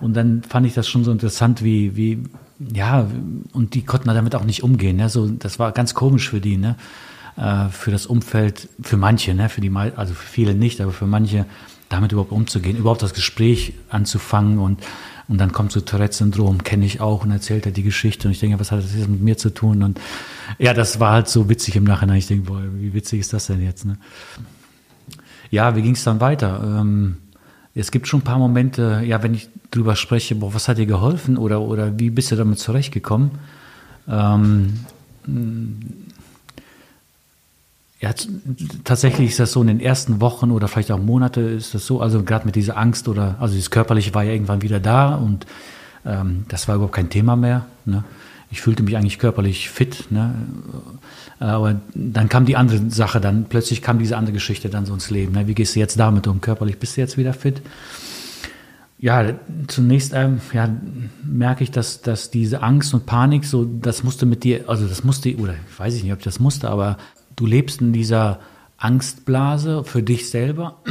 [0.00, 2.22] Und dann fand ich das schon so interessant, wie wie
[2.72, 3.08] ja
[3.52, 4.96] und die konnten damit auch nicht umgehen.
[4.96, 5.08] Ne?
[5.08, 6.56] So, das war ganz komisch für die.
[6.56, 6.76] Ne?
[7.36, 11.06] äh, für das Umfeld, für manche, ne, für die, also für viele nicht, aber für
[11.06, 11.46] manche,
[11.88, 14.80] damit überhaupt umzugehen, überhaupt das Gespräch anzufangen und,
[15.26, 18.40] und dann kommt so Tourette-Syndrom, kenne ich auch und erzählt er die Geschichte und ich
[18.40, 20.00] denke, was hat das jetzt mit mir zu tun und
[20.58, 23.46] ja, das war halt so witzig im Nachhinein, ich denke, boah, wie witzig ist das
[23.46, 23.98] denn jetzt, ne?
[25.50, 26.62] Ja, wie ging es dann weiter?
[26.64, 27.16] Ähm,
[27.74, 30.86] es gibt schon ein paar Momente, ja, wenn ich drüber spreche, boah, was hat dir
[30.86, 33.30] geholfen oder, oder wie bist du damit zurechtgekommen?
[34.08, 34.80] Ähm,
[38.00, 38.10] ja,
[38.84, 42.00] tatsächlich ist das so in den ersten Wochen oder vielleicht auch Monate ist das so,
[42.00, 45.46] also gerade mit dieser Angst oder, also dieses Körperliche war ja irgendwann wieder da und
[46.04, 47.66] ähm, das war überhaupt kein Thema mehr.
[47.84, 48.04] Ne?
[48.50, 50.34] ich fühlte mich eigentlich körperlich fit, ne?
[51.40, 55.10] Aber dann kam die andere Sache, dann plötzlich kam diese andere Geschichte dann so ins
[55.10, 55.32] Leben.
[55.32, 55.48] Ne?
[55.48, 56.42] Wie gehst du jetzt damit um?
[56.42, 57.62] Körperlich bist du jetzt wieder fit?
[58.98, 59.32] Ja,
[59.66, 60.68] zunächst ähm, ja,
[61.24, 65.02] merke ich, dass, dass diese Angst und Panik, so das musste mit dir, also das
[65.02, 66.98] musste, oder ich weiß nicht, ob ich das musste, aber
[67.36, 68.40] du lebst in dieser
[68.76, 70.82] Angstblase für dich selber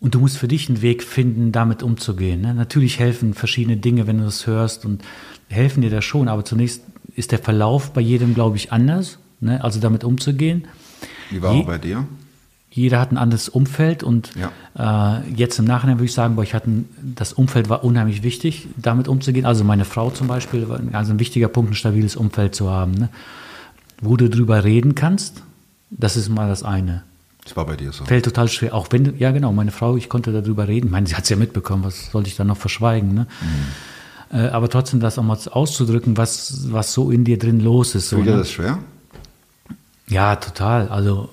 [0.00, 2.40] und du musst für dich einen Weg finden, damit umzugehen.
[2.40, 2.54] Ne?
[2.54, 5.02] Natürlich helfen verschiedene Dinge, wenn du das hörst und
[5.48, 6.84] helfen dir da schon, aber zunächst
[7.18, 9.62] ist der Verlauf bei jedem, glaube ich, anders, ne?
[9.62, 10.66] also damit umzugehen.
[11.30, 12.06] Wie war Je- auch bei dir?
[12.70, 14.30] Jeder hat ein anderes Umfeld und
[14.78, 18.22] äh, jetzt im Nachhinein würde ich sagen, boah, ich hatte ein, das Umfeld war unheimlich
[18.22, 19.46] wichtig, damit umzugehen.
[19.46, 22.92] Also meine Frau zum Beispiel, war also ein wichtiger Punkt, ein stabiles Umfeld zu haben,
[22.92, 23.08] ne?
[24.00, 25.42] wo du drüber reden kannst.
[25.90, 27.02] Das ist mal das eine.
[27.42, 28.04] Das war bei dir so.
[28.04, 28.74] Fällt total schwer.
[28.74, 30.86] Auch wenn, du- ja genau, meine Frau, ich konnte darüber reden.
[30.88, 33.14] Ich meine, sie hat es ja mitbekommen, was sollte ich da noch verschweigen.
[33.14, 33.26] Ne?
[34.32, 38.10] Äh, aber trotzdem das auch mal auszudrücken, was, was so in dir drin los ist.
[38.10, 38.38] So, dir ne?
[38.38, 38.78] das schwer?
[40.06, 40.88] Ja, total.
[40.88, 41.28] Also,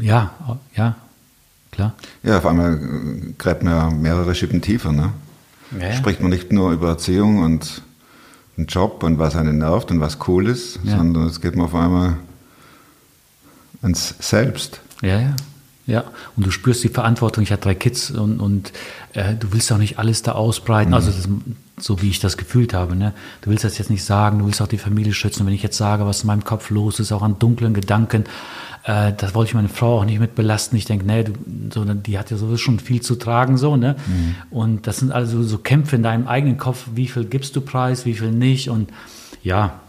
[0.00, 0.30] ja,
[0.76, 0.96] ja,
[1.72, 1.94] klar.
[2.22, 4.92] Ja, auf einmal äh, gräbt man ja mehrere Schippen tiefer.
[4.92, 5.12] Ne?
[5.78, 5.92] Ja, ja.
[5.94, 7.82] Spricht man nicht nur über Erziehung und
[8.56, 10.96] einen Job und was einen nervt und was cool ist, Ja.
[10.96, 12.16] sondern es geht man auf einmal
[13.82, 14.80] ans Selbst.
[15.02, 15.36] Ja, ja.
[15.86, 16.04] Ja,
[16.36, 17.44] und du spürst die Verantwortung.
[17.44, 18.72] Ich hatte drei Kids und, und
[19.12, 20.92] äh, du willst auch nicht alles da ausbreiten.
[20.94, 21.28] Also das,
[21.78, 22.96] so wie ich das gefühlt habe.
[22.96, 23.12] Ne?
[23.42, 25.42] Du willst das jetzt nicht sagen, du willst auch die Familie schützen.
[25.42, 28.24] Und wenn ich jetzt sage, was in meinem Kopf los ist, auch an dunklen Gedanken,
[28.82, 30.74] äh, das wollte ich meine Frau auch nicht mit belasten.
[30.74, 31.32] Ich denke, nee, du,
[31.72, 33.56] so, die hat ja sowieso schon viel zu tragen.
[33.56, 33.94] so ne?
[34.50, 36.86] Und das sind also so Kämpfe in deinem eigenen Kopf.
[36.94, 38.70] Wie viel gibst du preis, wie viel nicht?
[38.70, 38.90] Und
[39.44, 39.80] ja,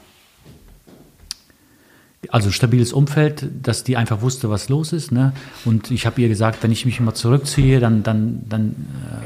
[2.30, 5.12] also stabiles Umfeld, dass die einfach wusste, was los ist.
[5.12, 5.34] Ne?
[5.66, 8.70] Und ich habe ihr gesagt, wenn ich mich immer zurückziehe, dann, dann, dann,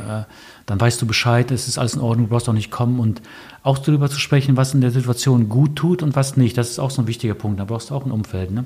[0.07, 0.23] äh,
[0.65, 2.99] dann weißt du Bescheid, es ist alles in Ordnung, du brauchst auch nicht kommen.
[2.99, 3.21] Und
[3.63, 6.79] auch darüber zu sprechen, was in der Situation gut tut und was nicht, das ist
[6.79, 7.59] auch so ein wichtiger Punkt.
[7.59, 8.51] Da brauchst du auch ein Umfeld.
[8.51, 8.65] Ne?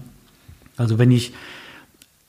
[0.75, 1.33] Also wenn ich,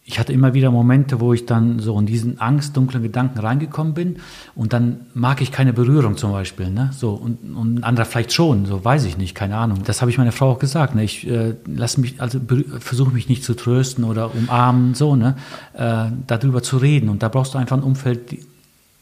[0.09, 3.93] ich hatte immer wieder Momente, wo ich dann so in diesen Angst, dunklen Gedanken reingekommen
[3.93, 4.17] bin
[4.55, 6.91] und dann mag ich keine Berührung zum Beispiel, ne?
[6.97, 9.81] So und, und ein anderer vielleicht schon, so weiß ich nicht, keine Ahnung.
[9.85, 11.03] Das habe ich meiner Frau auch gesagt, ne?
[11.03, 12.41] Ich äh, lass mich, also
[12.79, 15.35] versuche mich nicht zu trösten oder umarmen, so, ne?
[15.75, 18.39] Äh, darüber zu reden und da brauchst du einfach ein Umfeld,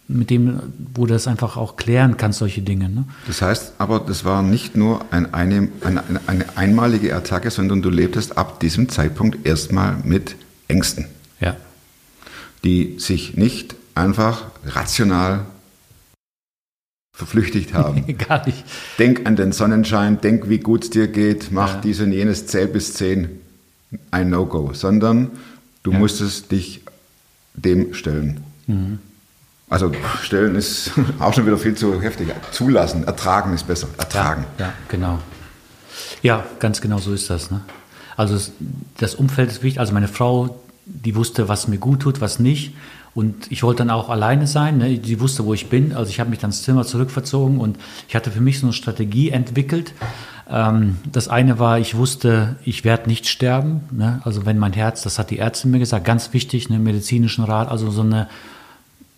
[0.06, 0.60] mit dem,
[0.94, 3.04] wo du das einfach auch klären kannst, solche Dinge, ne?
[3.26, 7.90] Das heißt aber, das war nicht nur ein, eine, eine, eine einmalige Attacke, sondern du
[7.90, 10.36] lebtest ab diesem Zeitpunkt erstmal mit
[10.74, 11.06] Ängsten,
[11.40, 11.56] Ja.
[12.64, 15.44] die sich nicht einfach rational
[17.16, 18.04] verflüchtigt haben.
[18.18, 18.64] Gar nicht.
[18.98, 21.80] denk an den Sonnenschein, denk, wie gut es dir geht, mach Ja.
[21.80, 23.40] dies und jenes, zähl bis zehn,
[24.10, 25.30] ein No-Go, sondern
[25.84, 25.98] du Ja.
[25.98, 26.82] musstest dich
[27.54, 28.42] dem stellen.
[28.66, 28.98] Mhm.
[29.70, 32.28] Also stellen ist auch schon wieder viel zu heftig.
[32.50, 33.86] Zulassen, ertragen ist besser.
[33.96, 34.44] Ertragen.
[34.58, 35.20] Ja, genau.
[36.22, 37.52] Ja, ganz genau so ist das.
[37.52, 37.60] Ne?
[38.16, 38.36] Also
[38.98, 39.78] das Umfeld ist wichtig.
[39.78, 42.74] Also meine Frau, die wusste, was mir gut tut, was nicht.
[43.14, 44.78] Und ich wollte dann auch alleine sein.
[44.78, 44.98] Ne?
[44.98, 45.92] Die wusste, wo ich bin.
[45.92, 48.72] Also ich habe mich dann ins Zimmer zurückverzogen und ich hatte für mich so eine
[48.72, 49.92] Strategie entwickelt.
[50.50, 53.82] Ähm, das eine war, ich wusste, ich werde nicht sterben.
[53.92, 54.20] Ne?
[54.24, 57.68] Also wenn mein Herz, das hat die Ärztin mir gesagt, ganz wichtig, einen medizinischen Rat,
[57.68, 58.28] also so eine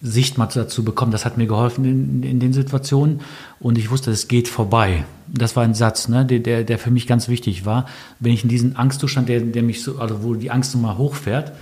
[0.03, 1.13] Sicht mal dazu bekommen.
[1.13, 3.21] Das hat mir geholfen in, in den Situationen.
[3.59, 5.05] Und ich wusste, es geht vorbei.
[5.27, 7.87] Das war ein Satz, ne, der, der, für mich ganz wichtig war.
[8.21, 11.53] Wenn ich in diesen Angstzustand, der, der mich so, also wo die Angst nochmal hochfährt,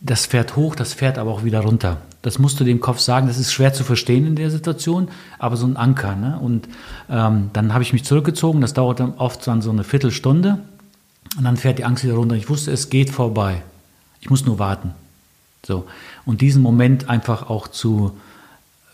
[0.00, 2.02] das fährt hoch, das fährt aber auch wieder runter.
[2.20, 3.26] Das musst du dem Kopf sagen.
[3.26, 6.14] Das ist schwer zu verstehen in der Situation, aber so ein Anker.
[6.14, 6.38] Ne?
[6.38, 6.68] Und
[7.08, 8.60] ähm, dann habe ich mich zurückgezogen.
[8.60, 10.58] Das dauert dann oft dann so eine Viertelstunde.
[11.38, 12.36] Und dann fährt die Angst wieder runter.
[12.36, 13.62] Ich wusste, es geht vorbei.
[14.20, 14.92] Ich muss nur warten.
[15.66, 15.84] So.
[16.24, 18.12] Und diesen Moment einfach auch zu,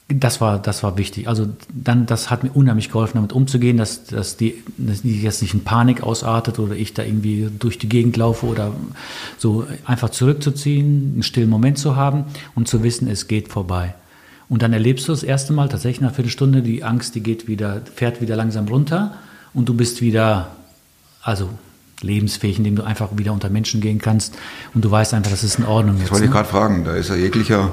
[0.09, 1.29] das war, das war wichtig.
[1.29, 5.43] Also dann, das hat mir unheimlich geholfen, damit umzugehen, dass, dass, die, dass die jetzt
[5.43, 8.73] nicht in Panik ausartet oder ich da irgendwie durch die Gegend laufe oder
[9.39, 13.95] so einfach zurückzuziehen, einen stillen Moment zu haben und zu wissen, es geht vorbei.
[14.49, 17.83] Und dann erlebst du das erste Mal tatsächlich nach Viertelstunde, die Angst, die geht wieder,
[17.95, 19.15] fährt wieder langsam runter
[19.55, 20.49] und du bist wieder,
[21.23, 21.49] also
[22.03, 24.37] lebensfähig, indem du einfach wieder unter Menschen gehen kannst
[24.75, 25.97] und du weißt einfach, das ist in Ordnung.
[25.97, 26.37] Das jetzt, wollte ich ne?
[26.37, 26.85] gerade fragen.
[26.85, 27.73] Da ist ja jeglicher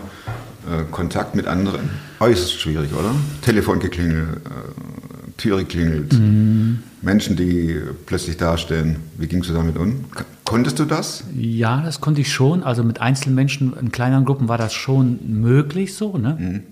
[0.68, 3.14] äh, Kontakt mit anderen äußerst schwierig, oder?
[3.42, 6.80] Telefon geklingelt, äh, Türe klingelt, Mhm.
[7.02, 8.98] Menschen, die plötzlich dastehen.
[9.18, 10.06] Wie gingst du damit um?
[10.44, 11.24] Konntest du das?
[11.36, 12.64] Ja, das konnte ich schon.
[12.64, 16.18] Also mit einzelnen Menschen in kleineren Gruppen war das schon möglich so.
[16.18, 16.64] Ne?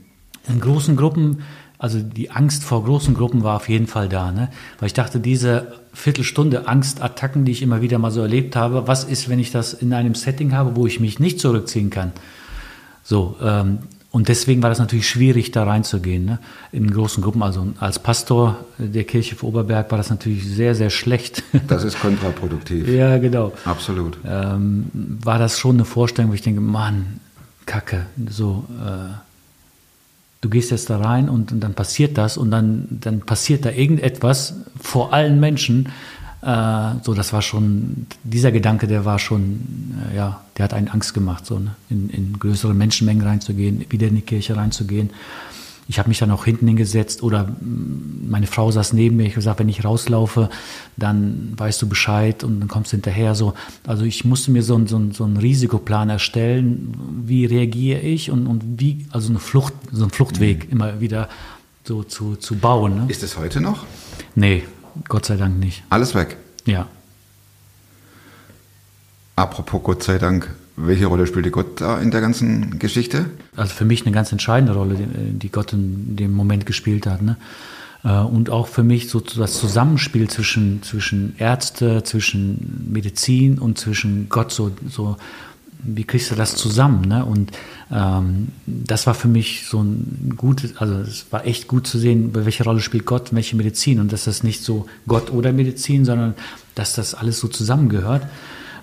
[0.47, 1.43] In großen Gruppen,
[1.77, 4.31] also die Angst vor großen Gruppen war auf jeden Fall da.
[4.31, 4.49] Ne?
[4.79, 9.03] Weil ich dachte, diese Viertelstunde Angstattacken, die ich immer wieder mal so erlebt habe, was
[9.03, 12.11] ist, wenn ich das in einem Setting habe, wo ich mich nicht zurückziehen kann?
[13.03, 13.79] So, ähm,
[14.15, 16.39] und deswegen war das natürlich schwierig, da reinzugehen, ne?
[16.71, 17.43] in großen Gruppen.
[17.43, 21.43] Also als Pastor der Kirche für Oberberg war das natürlich sehr, sehr schlecht.
[21.67, 22.87] Das ist kontraproduktiv.
[22.87, 23.51] ja, genau.
[23.65, 24.17] Absolut.
[24.25, 27.19] Ähm, war das schon eine Vorstellung, wo ich denke, Mann,
[27.65, 29.34] Kacke, so, äh,
[30.41, 33.71] du gehst jetzt da rein und, und dann passiert das und dann, dann passiert da
[33.71, 35.89] irgendetwas vor allen Menschen.
[36.41, 39.59] Äh, so, das war schon, dieser Gedanke, der war schon,
[40.11, 41.75] äh, ja, der hat einen Angst gemacht, so, ne?
[41.89, 45.09] in, in größere Menschenmengen reinzugehen, wieder in die Kirche reinzugehen.
[45.87, 49.23] Ich habe mich dann auch hinten hingesetzt oder mm, meine Frau saß neben mir.
[49.23, 50.49] Ich habe gesagt, wenn ich rauslaufe,
[50.97, 53.35] dann weißt du Bescheid und dann kommst du hinterher.
[53.35, 53.53] So.
[53.85, 56.95] Also ich musste mir so, einen- so, so einen Risikoplan erstellen.
[57.25, 61.29] Wie reagiere ich und, und wie, also eine Flucht, so einen Fluchtweg immer wieder
[61.83, 62.95] so zu, zu bauen.
[62.95, 63.05] Ne?
[63.09, 63.85] Ist es heute noch?
[64.33, 64.63] Nee,
[65.07, 65.83] Gott sei Dank nicht.
[65.89, 66.37] Alles weg.
[66.65, 66.87] Ja.
[69.35, 73.25] Apropos Gott sei Dank, welche Rolle spielte Gott da in der ganzen Geschichte?
[73.55, 77.21] Also für mich eine ganz entscheidende Rolle, die, Gott in dem Moment gespielt hat.
[77.21, 77.37] Ne?
[78.03, 84.27] Äh, Und auch für mich so das Zusammenspiel zwischen, zwischen Ärzte, zwischen Medizin und zwischen
[84.29, 85.17] Gott, so, so
[85.85, 87.07] wie kriegst du das zusammen?
[87.07, 87.23] Ne?
[87.23, 87.51] Und
[87.91, 92.31] ähm, das war für mich so ein gutes, also es war echt gut zu sehen,
[92.31, 96.03] bei welcher Rolle spielt Gott, welche Medizin und dass das nicht so Gott oder Medizin,
[96.03, 96.33] sondern
[96.73, 98.27] dass das alles so zusammengehört.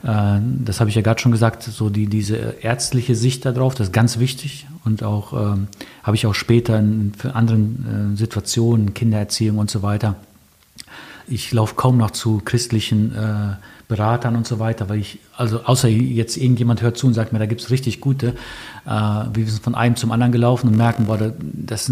[0.03, 3.88] Äh, Das habe ich ja gerade schon gesagt, so die, diese ärztliche Sicht darauf, das
[3.88, 4.67] ist ganz wichtig.
[4.85, 5.69] Und auch ähm,
[6.03, 10.17] habe ich auch später in anderen äh, Situationen, Kindererziehung und so weiter.
[11.29, 15.89] Ich laufe kaum noch zu christlichen äh, Beratern und so weiter, weil ich, also außer
[15.89, 18.29] jetzt irgendjemand hört zu und sagt mir, da gibt es richtig gute,
[18.87, 21.91] äh, wir sind von einem zum anderen gelaufen und merken, boah, da- das,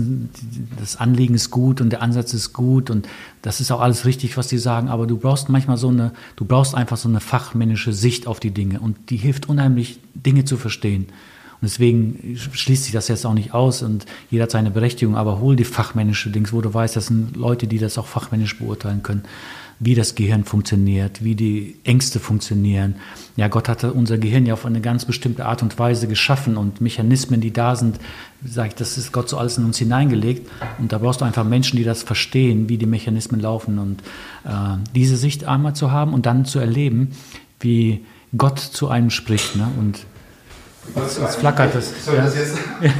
[0.78, 3.08] das Anliegen ist gut und der Ansatz ist gut und
[3.42, 6.44] das ist auch alles richtig, was die sagen, aber du brauchst manchmal so eine, du
[6.44, 10.56] brauchst einfach so eine fachmännische Sicht auf die Dinge und die hilft unheimlich, Dinge zu
[10.56, 11.06] verstehen.
[11.60, 15.40] Und deswegen schließt sich das jetzt auch nicht aus und jeder hat seine Berechtigung, aber
[15.40, 19.02] hol die fachmännische Dings, wo du weißt, das sind Leute, die das auch fachmännisch beurteilen
[19.02, 19.24] können,
[19.78, 22.96] wie das Gehirn funktioniert, wie die Ängste funktionieren.
[23.36, 26.80] Ja, Gott hatte unser Gehirn ja auf eine ganz bestimmte Art und Weise geschaffen und
[26.80, 27.98] Mechanismen, die da sind,
[28.44, 30.50] sage ich, das ist Gott so alles in uns hineingelegt.
[30.78, 34.02] Und da brauchst du einfach Menschen, die das verstehen, wie die Mechanismen laufen und
[34.44, 37.12] äh, diese Sicht einmal zu haben und dann zu erleben,
[37.58, 38.04] wie
[38.36, 39.56] Gott zu einem spricht.
[39.56, 39.66] Ne?
[39.78, 40.06] Und
[40.96, 41.92] Jetzt, jetzt flackert es.
[42.06, 42.90] Ja.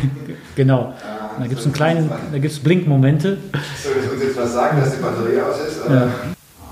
[0.54, 0.94] genau.
[1.38, 3.38] Da gibt es einen kleinen, da gibt es Blinkmomente.
[3.82, 5.80] Soll das uns jetzt was sagen, dass die Batterie aus ist?
[5.88, 6.08] Ja.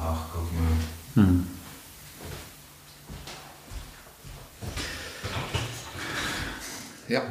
[0.00, 0.52] Ach, guck
[1.16, 1.24] mal.
[7.08, 7.22] Ja.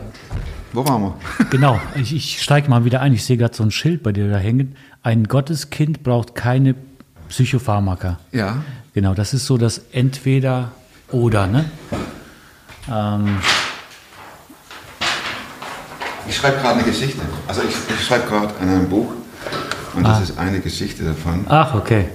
[0.74, 1.16] Wo waren wir?
[1.50, 3.14] Genau, ich, ich steige mal wieder ein.
[3.14, 4.76] Ich sehe gerade so ein Schild bei dir da hängen.
[5.04, 6.76] Ein Gotteskind braucht keine
[7.30, 8.20] Psychopharmaka.
[8.32, 8.64] Ja.
[8.94, 10.72] Genau, das ist so das Entweder
[11.12, 11.66] oder, ne?
[12.92, 13.38] Ähm,
[16.28, 17.22] Ich schreibe gerade eine Geschichte.
[17.48, 19.12] Also ich, ich schreibe gerade an einem Buch
[19.96, 20.24] und das Ah.
[20.24, 21.46] ist eine Geschichte davon.
[21.50, 22.10] ach, okay.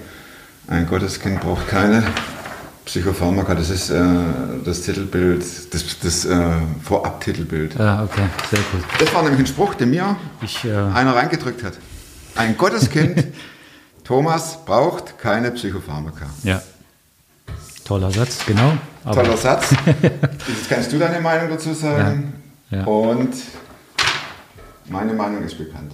[0.68, 2.03] Ein Gotteskind braucht keine
[2.85, 3.55] Psychopharmaka.
[3.55, 4.01] Das ist äh,
[4.64, 5.42] das Titelbild,
[5.75, 6.44] das, das äh,
[6.83, 7.75] Vorab-Titelbild.
[7.79, 8.83] Ja, okay, sehr gut.
[8.98, 11.75] Das war nämlich ein Spruch, den mir Ich, äh, einer reingedrückt hat.
[12.37, 13.27] Ein Gotteskind,
[14.05, 16.27] Thomas, braucht keine Psychopharmaka.
[16.44, 16.61] ja.
[17.85, 18.72] Toller Satz, genau.
[19.12, 19.70] Toller Satz.
[20.03, 22.33] Jetzt kannst du deine Meinung dazu sagen.
[22.70, 22.85] Ja, ja.
[22.85, 23.35] Und
[24.88, 25.92] meine Meinung ist bekannt.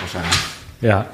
[0.00, 0.36] Wahrscheinlich.
[0.80, 1.06] Ja,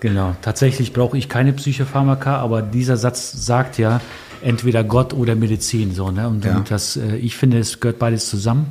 [0.00, 0.36] genau.
[0.42, 4.00] Tatsächlich brauche ich keine Psychopharmaka, aber dieser Satz sagt ja
[4.42, 5.94] entweder Gott oder Medizin.
[5.94, 6.28] So, ne?
[6.28, 6.56] Und, Ja.
[6.56, 8.66] und das, äh, ich finde, es gehört beides zusammen.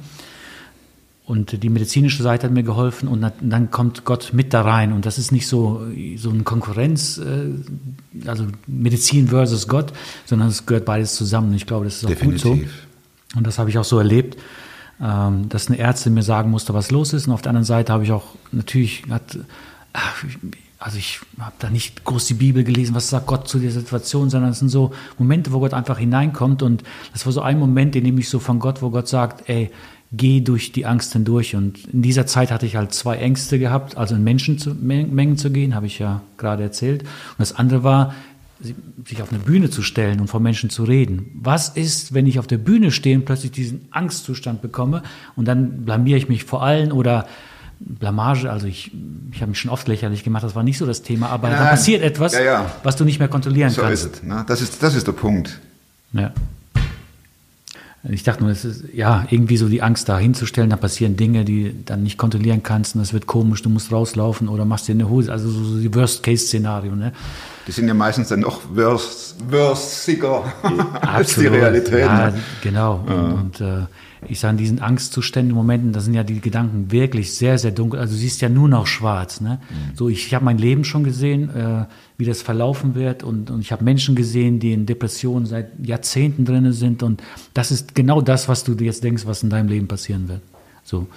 [1.25, 4.93] Und die medizinische Seite hat mir geholfen und dann- kommt Gott mit da rein.
[4.93, 5.81] Und das ist nicht so,
[6.17, 9.91] so eine Konkurrenz, äh, also Medizin versus Gott,
[10.25, 11.49] sondern es gehört beides zusammen.
[11.49, 12.49] Und ich glaube, das ist auch gut so.
[12.53, 12.85] Definitiv.
[13.35, 14.37] Und das habe ich auch so erlebt,
[15.01, 17.27] ähm, dass eine Ärztin mir sagen musste, was los ist.
[17.27, 19.37] Und auf der anderen Seite habe ich auch natürlich, hat,
[20.79, 24.29] also ich habe da nicht groß die Bibel gelesen, was sagt Gott zu der Situation,
[24.29, 26.61] sondern es sind so Momente, wo Gott einfach hineinkommt.
[26.61, 29.49] Und das war so ein Moment, den nehme ich so von Gott, wo Gott sagt,
[29.49, 29.71] ey,
[30.11, 31.55] geh durch die Angst hindurch.
[31.55, 35.75] Und in dieser Zeit hatte ich halt zwei Ängste gehabt, also in Menschenmengen zu gehen,
[35.75, 37.01] habe ich ja gerade erzählt.
[37.03, 38.13] Und das andere war,
[39.05, 41.31] sich auf eine Bühne zu stellen und vor Menschen zu reden.
[41.41, 45.03] Was ist, wenn ich auf der Bühne stehe und plötzlich diesen Angstzustand bekomme
[45.35, 47.27] und dann blamiere ich mich vor allen oder
[47.79, 48.91] Blamage, also ich,
[49.33, 51.59] ich habe mich schon oft lächerlich gemacht, das war nicht so das Thema, aber Nein.
[51.67, 52.71] passiert etwas, Ja, ja.
[52.83, 54.05] was du nicht mehr kontrollieren So kannst.
[54.05, 54.23] ist es.
[54.23, 54.45] Ne?
[54.47, 55.59] Das, ist, das ist der Punkt.
[56.13, 56.31] Ja.
[58.09, 61.43] Ich dachte nur, es ist ja irgendwie so die Angst da hinzustellen, da passieren Dinge,
[61.43, 64.93] die dann nicht kontrollieren kannst und das wird komisch, du musst rauslaufen oder machst dir
[64.93, 66.95] eine Hose, also so, so die Worst-Case-Szenario.
[66.95, 67.11] Ne?
[67.67, 70.43] Die sind ja meistens dann noch worse, worsiger
[71.01, 71.47] als die.
[71.47, 72.05] Realität.
[72.05, 73.03] Ja, genau.
[73.07, 73.85] Und, und äh,
[74.27, 77.99] ich sage, in diesen Angstzuständen, Momenten, da sind ja die Gedanken wirklich sehr, sehr dunkel.
[77.99, 79.41] Also du siehst ja nur noch schwarz.
[79.41, 79.59] Ne?
[79.95, 81.85] So, ich, ich habe mein Leben schon gesehen, äh,
[82.17, 86.45] wie das verlaufen wird und, und ich habe Menschen gesehen, die in Depressionen seit Jahrzehnten
[86.45, 87.21] drin sind und
[87.53, 90.41] das ist genau das, was du jetzt denkst, was in deinem Leben passieren wird.
[90.83, 91.07] So.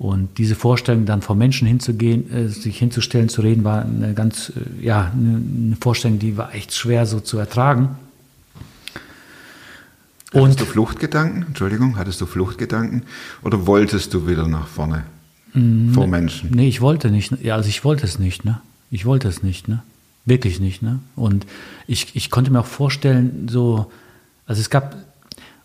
[0.00, 4.48] Und diese Vorstellung, dann vor Menschen hinzugehen, äh, sich hinzustellen, zu reden, war eine ganz,
[4.48, 7.90] äh, ja, eine, Vorstellung, die war echt schwer so zu ertragen.
[10.32, 11.44] Hattest du Fluchtgedanken?
[11.48, 13.02] Entschuldigung, hattest du Fluchtgedanken?
[13.42, 15.04] Oder wolltest du wieder nach vorne?
[15.92, 16.50] Vor Menschen?
[16.54, 17.32] Nee, ich wollte nicht.
[17.42, 18.62] Ja, also ich wollte es nicht, ne?
[18.90, 19.82] Ich wollte es nicht, ne?
[20.24, 21.00] Wirklich nicht, ne?
[21.14, 21.46] Und
[21.86, 23.90] ich, ich konnte mir auch vorstellen, so,
[24.46, 24.96] also es gab,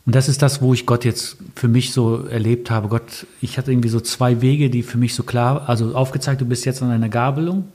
[0.06, 2.90] und das ist das, wo ich Gott jetzt für mich so erlebt habe.
[2.90, 6.46] Gott, ich hatte irgendwie so zwei Wege, die für mich so klar, also aufgezeigt, du
[6.46, 7.66] bist jetzt an einer Gabelung.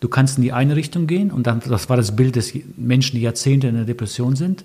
[0.00, 3.16] Du kannst in die eine Richtung gehen und dann, das war das Bild des Menschen,
[3.16, 4.64] die Jahrzehnte in der Depression sind.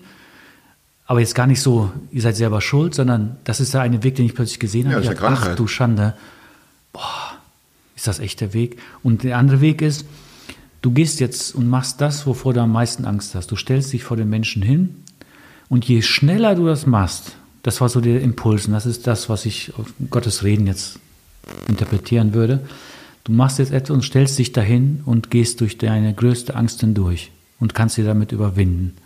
[1.08, 4.16] Aber jetzt gar nicht so, ihr seid selber schuld, sondern das ist der eine Weg,
[4.16, 5.08] den ich plötzlich gesehen Ja, habe.
[5.08, 6.14] eine dachte, ach du Schande,
[6.94, 7.34] boah,
[7.96, 8.78] ist das echt der Weg?
[9.02, 10.06] Und der andere Weg ist,
[10.84, 13.48] du gehst jetzt und machst das, wovor du am meisten Angst hast.
[13.52, 15.03] Du stellst dich vor den Menschen hin
[15.70, 19.30] und je schneller du das machst, das war so der Impuls und das ist das,
[19.30, 21.00] was ich auf Gottes Reden jetzt
[21.68, 22.62] interpretieren würde.
[23.24, 27.32] Du machst jetzt etwas und stellst dich dahin und gehst durch deine größte Angst hindurch
[27.60, 28.98] und kannst sie damit überwinden.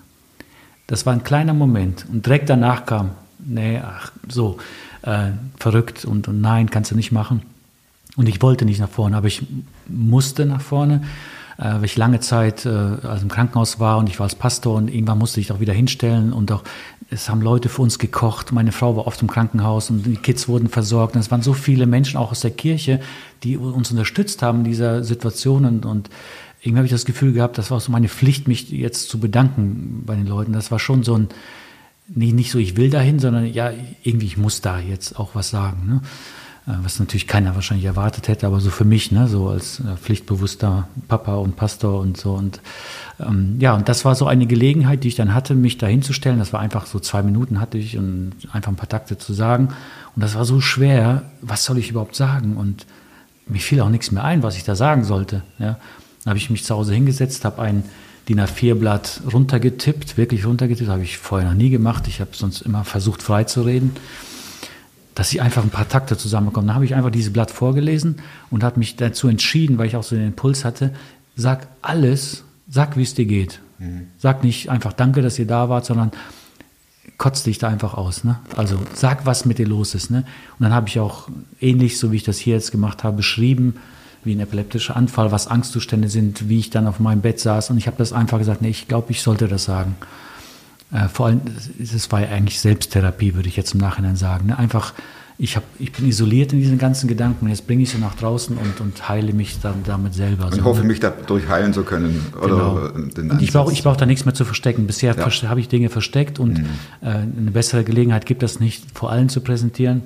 [0.87, 2.05] Das war ein kleiner Moment.
[2.11, 4.57] Und direkt danach kam, nee, ach, so,
[5.03, 7.41] äh, verrückt und, und nein, kannst du nicht machen.
[8.15, 9.43] Und ich wollte nicht nach vorne, aber ich
[9.87, 11.03] musste nach vorne,
[11.57, 14.89] weil ich lange Zeit äh, also im Krankenhaus war und ich war als Pastor und
[14.89, 16.63] irgendwann musste ich auch wieder hinstellen und auch
[17.09, 18.51] es haben Leute für uns gekocht.
[18.51, 21.15] Meine Frau war oft im Krankenhaus und die Kids wurden versorgt.
[21.15, 22.99] Und es waren so viele Menschen auch aus der Kirche,
[23.43, 26.09] die uns unterstützt haben in dieser Situation und, und
[26.61, 30.03] irgendwie habe ich das Gefühl gehabt, das war so meine Pflicht, mich jetzt zu bedanken
[30.05, 30.53] bei den Leuten.
[30.53, 31.29] Das war schon so ein,
[32.07, 33.71] nicht, nicht so, ich will dahin, sondern ja,
[34.03, 35.87] irgendwie, ich muss da jetzt auch was sagen.
[35.87, 36.01] Ne?
[36.67, 39.95] Äh, Was natürlich keiner wahrscheinlich erwartet hätte, aber so für mich, ne, so als äh,
[39.95, 42.33] pflichtbewusster Papa und Pastor und so.
[42.33, 42.61] Und
[43.19, 46.39] ähm, ja, und das war so eine Gelegenheit, die ich dann hatte, mich da hinzustellen.
[46.39, 49.69] Das war einfach so zwei Minuten hatte ich und einfach ein paar Takte zu sagen.
[50.15, 52.57] Und das war so schwer, was soll ich überhaupt sagen?
[52.57, 52.85] Und
[53.47, 55.43] mir fiel auch nichts mehr ein, was ich da sagen sollte.
[55.59, 55.77] Ja.
[56.23, 57.83] Dann habe ich mich zu Hause hingesetzt, habe ein
[58.27, 62.07] DIN A4-Blatt runtergetippt, wirklich runtergetippt, habe ich vorher noch nie gemacht.
[62.07, 63.95] Ich habe sonst immer versucht, frei zu reden,
[65.17, 66.67] dass ich einfach ein paar Takte zusammenbekomme.
[66.67, 68.17] Dann habe ich einfach dieses Blatt vorgelesen
[68.51, 70.93] und habe mich dazu entschieden, weil ich auch so den Impuls hatte,
[71.35, 73.59] sag alles, sag, wie es dir geht.
[74.19, 76.11] Sag nicht einfach Danke, dass ihr da wart, sondern
[77.17, 78.25] kotzt dich da einfach aus.
[78.25, 78.37] Ne?
[78.55, 80.11] Also sag, was mit dir los ist.
[80.11, 80.19] Ne?
[80.59, 83.77] Und dann habe ich auch ähnlich, so wie ich das hier jetzt gemacht habe, beschrieben,
[84.23, 87.71] wie ein epileptischer Anfall, was Angstzustände sind, wie ich dann auf meinem Bett saß.
[87.71, 89.95] Und ich habe das einfach gesagt, nee, ich glaube, ich sollte das sagen.
[90.91, 91.41] Äh, vor allem,
[91.79, 94.47] das war ja eigentlich Selbsttherapie, würde ich jetzt im Nachhinein sagen.
[94.47, 94.57] Ne?
[94.57, 94.93] Einfach,
[95.39, 98.57] ich, hab, ich bin isoliert in diesen ganzen Gedanken jetzt bringe ich sie nach draußen
[98.57, 100.45] und, und heile mich dann damit selber.
[100.45, 100.87] Und So, hoffe, ne?
[100.87, 102.25] mich dadurch heilen zu können.
[102.41, 103.37] Oder Genau.
[103.39, 104.87] ich brauche ich brauch da nichts mehr zu verstecken.
[104.87, 105.25] Bisher Ja.
[105.27, 105.49] Mhm.
[105.49, 106.63] habe ich Dinge versteckt und äh,
[107.05, 110.01] eine bessere Gelegenheit gibt es nicht, vor allen zu präsentieren.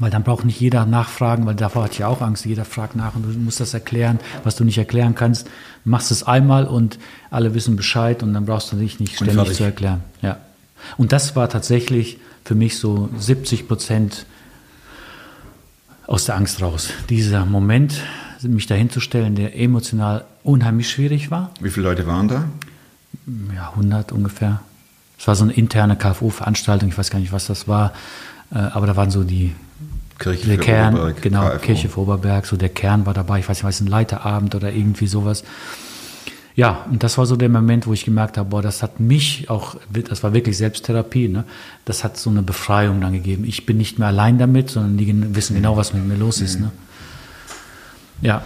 [0.00, 2.44] Weil dann braucht nicht jeder nachfragen, weil davor hatte ich ja auch Angst.
[2.46, 5.46] Jeder fragt nach und du musst das erklären, was du nicht erklären kannst.
[5.84, 6.98] Du machst es einmal und
[7.30, 10.02] alle wissen Bescheid und dann brauchst du dich nicht ständig zu erklären.
[10.22, 10.38] Ja.
[10.96, 14.24] Und das war tatsächlich für mich so 70 Prozent
[16.06, 16.88] aus der Angst raus.
[17.10, 18.00] Dieser Moment,
[18.42, 21.52] mich dahinzustellen, der emotional unheimlich schwierig war.
[21.60, 22.46] Wie viele Leute waren da?
[23.54, 24.60] Ja, 100 ungefähr.
[25.18, 27.92] Es war so eine interne KFO-Veranstaltung, ich weiß gar nicht, was das war,
[28.50, 29.54] äh, aber da waren so die
[30.20, 31.58] Kirche der Kern, Oberberg, genau, KFO.
[31.58, 34.70] Kirche für Oberberg, so der Kern war dabei, ich weiß nicht, was ein Leiterabend oder
[34.72, 35.42] irgendwie sowas.
[36.54, 39.48] Ja, und das war so der Moment, wo ich gemerkt habe, boah, das hat mich
[39.48, 41.44] auch, das war wirklich Selbsttherapie, ne?
[41.86, 43.44] Das hat so eine Befreiung dann gegeben.
[43.46, 46.60] Ich bin nicht mehr allein damit, sondern die wissen genau, was mit mir los ist,
[46.60, 46.70] ne?
[48.20, 48.44] Ja,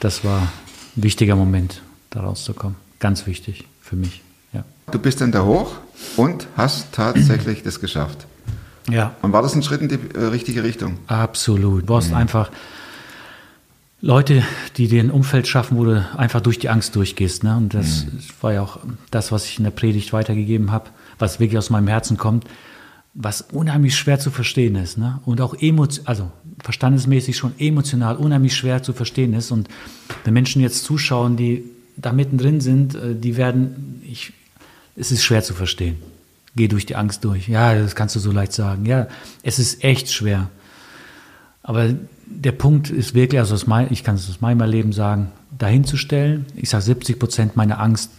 [0.00, 2.76] das war ein wichtiger Moment, da rauszukommen.
[2.98, 4.22] Ganz wichtig für mich,
[4.52, 4.64] ja.
[4.90, 5.76] Du bist dann da hoch
[6.16, 8.26] und hast tatsächlich das geschafft.
[8.92, 10.98] Ja, Und war das ein Schritt in die äh, richtige Richtung?
[11.06, 11.82] Absolut.
[11.82, 12.50] Du brauchst einfach
[14.02, 14.42] Leute,
[14.76, 17.44] die dir ein Umfeld schaffen, wo du einfach durch die Angst durchgehst.
[17.44, 17.56] Ne?
[17.56, 18.06] Und das
[18.40, 18.78] war ja auch
[19.10, 22.44] das, was ich in der Predigt weitergegeben habe, was wirklich aus meinem Herzen kommt,
[23.12, 24.96] was unheimlich schwer zu verstehen ist.
[24.96, 25.20] Ne?
[25.26, 25.54] Und auch
[26.06, 26.30] also
[26.62, 29.50] verstandesmäßig schon emotional unheimlich schwer zu verstehen ist.
[29.50, 29.68] Und
[30.24, 31.64] wenn Menschen jetzt zuschauen, die
[31.98, 34.32] da mittendrin sind, äh, die werden, ich,
[34.96, 35.96] es ist schwer zu verstehen.
[36.56, 37.48] Geh durch die Angst durch.
[37.48, 38.84] Ja, das kannst du so leicht sagen.
[38.86, 39.06] Ja,
[39.42, 40.50] es ist echt schwer.
[41.62, 41.90] Aber
[42.26, 45.96] der Punkt ist wirklich, also mein, ich kann es aus meinem Leben sagen, dahin zu
[45.96, 48.10] stellen, ich sage 70 Prozent meiner Angst,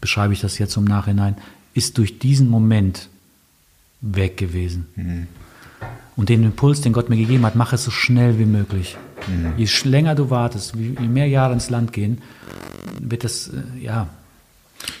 [0.00, 1.36] beschreibe ich das jetzt im Nachhinein,
[1.74, 3.08] ist durch diesen Moment
[4.00, 5.28] weg gewesen.
[6.16, 8.96] Und den Impuls, den Gott mir gegeben hat, mach es so schnell wie möglich.
[9.56, 12.18] Je sch- länger du wartest, je mehr Jahre ins Land gehen,
[13.00, 14.08] wird das, äh, ja.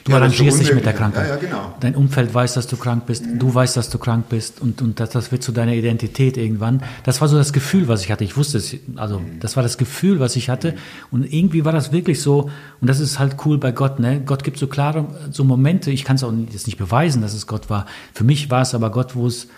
[0.08, 0.94] Du Ja, arrangierst dich mit der.
[0.94, 1.28] Krankheit.
[1.28, 1.74] Ja, ja, genau.
[1.80, 3.24] Dein Umfeld weiß, dass du krank bist.
[3.34, 4.58] Du weißt, dass du krank bist.
[4.58, 6.82] Und, und das, das wird zu deiner Identität irgendwann.
[7.04, 8.24] Das war so das Gefühl, was ich hatte.
[8.24, 8.74] Ich wusste es.
[8.96, 10.74] Also, das war das Gefühl, was ich hatte.
[11.10, 12.50] Und irgendwie war das wirklich so.
[12.80, 14.22] Und das ist halt cool bei Gott, ne?
[14.24, 15.90] Gott gibt so klare, so Momente.
[15.90, 17.84] Ich kann es auch jetzt nicht beweisen, dass es Gott war.
[18.14, 19.48] Für mich war es aber Gott, wo es,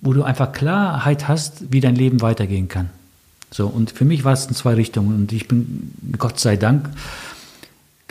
[0.00, 2.88] wo du einfach Klarheit hast, wie dein Leben weitergehen kann.
[3.50, 5.14] So, und für mich war es in zwei Richtungen.
[5.14, 6.88] Und ich bin, Gott sei Dank,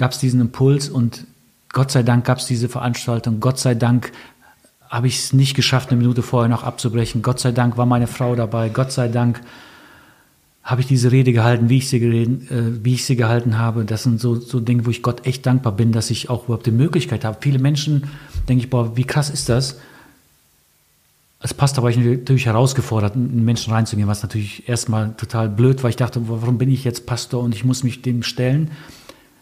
[0.01, 1.27] gab es diesen Impuls und
[1.71, 3.39] Gott sei Dank gab es diese Veranstaltung.
[3.39, 4.11] Gott sei Dank
[4.89, 7.21] habe ich es nicht geschafft, eine Minute vorher noch abzubrechen.
[7.21, 8.69] Gott sei Dank war meine Frau dabei.
[8.69, 9.41] Gott sei Dank
[10.63, 13.85] habe ich diese Rede gehalten, wie ich sie, gereden, äh, wie ich sie gehalten habe.
[13.85, 16.65] Das sind so, so Dinge, wo ich Gott echt dankbar bin, dass ich auch überhaupt
[16.65, 17.37] die Möglichkeit habe.
[17.39, 18.07] Viele Menschen
[18.49, 19.77] denke ich, boah, wie krass ist das?
[21.39, 25.91] Als Pastor war ich natürlich herausgefordert, in Menschen reinzugehen, was natürlich erstmal total blöd war.
[25.91, 28.71] Ich dachte, warum bin ich jetzt Pastor und ich muss mich dem stellen?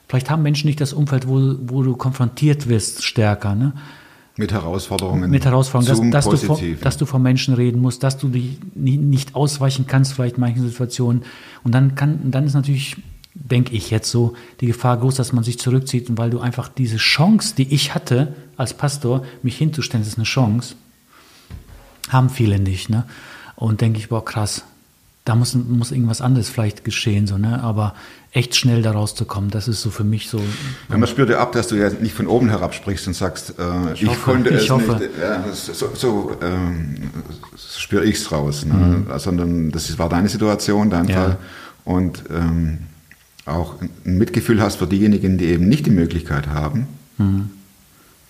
[0.09, 3.53] Vielleicht haben Menschen nicht das Umfeld, wo, wo du konfrontiert wirst, stärker.
[3.53, 3.73] Ne?
[4.37, 5.29] Mit Herausforderungen.
[5.29, 8.57] Mit Herausforderungen, dass, dass, du vor, dass du vor Menschen reden musst, dass du dich
[8.73, 11.21] nicht ausweichen kannst, vielleicht in manchen Situationen.
[11.63, 12.97] Und dann kann, dann ist natürlich,
[13.35, 16.69] denke ich jetzt so, die Gefahr groß, dass man sich zurückzieht, und weil du einfach
[16.69, 20.73] diese Chance, die ich hatte als Pastor, mich hinzustellen, das ist eine Chance,
[22.09, 22.89] haben viele nicht.
[22.89, 23.03] Ne?
[23.55, 24.63] Und denke ich, boah, krass,
[25.29, 27.61] da muss, muss irgendwas anderes vielleicht geschehen, so, ne?
[27.61, 27.93] aber
[28.31, 30.39] echt schnell da rauszukommen, das ist so für mich so,
[30.89, 33.53] Ja, man spürt ja ab, dass du ja nicht von oben herab sprichst und sagst,
[33.59, 34.93] äh, ich, hoffe, konnte ich es hoffe.
[34.95, 35.09] nicht.
[35.21, 36.95] Ja, so so ähm,
[37.55, 38.65] spüre ich es raus.
[38.65, 38.73] Ne?
[38.73, 39.19] Mhm.
[39.19, 41.15] Sondern das war deine Situation, dein Ja.
[41.15, 41.37] Fall.
[41.85, 42.79] Und ähm,
[43.45, 46.87] auch ein Mitgefühl hast für diejenigen, die eben nicht die Möglichkeit haben,
[47.19, 47.51] Mhm.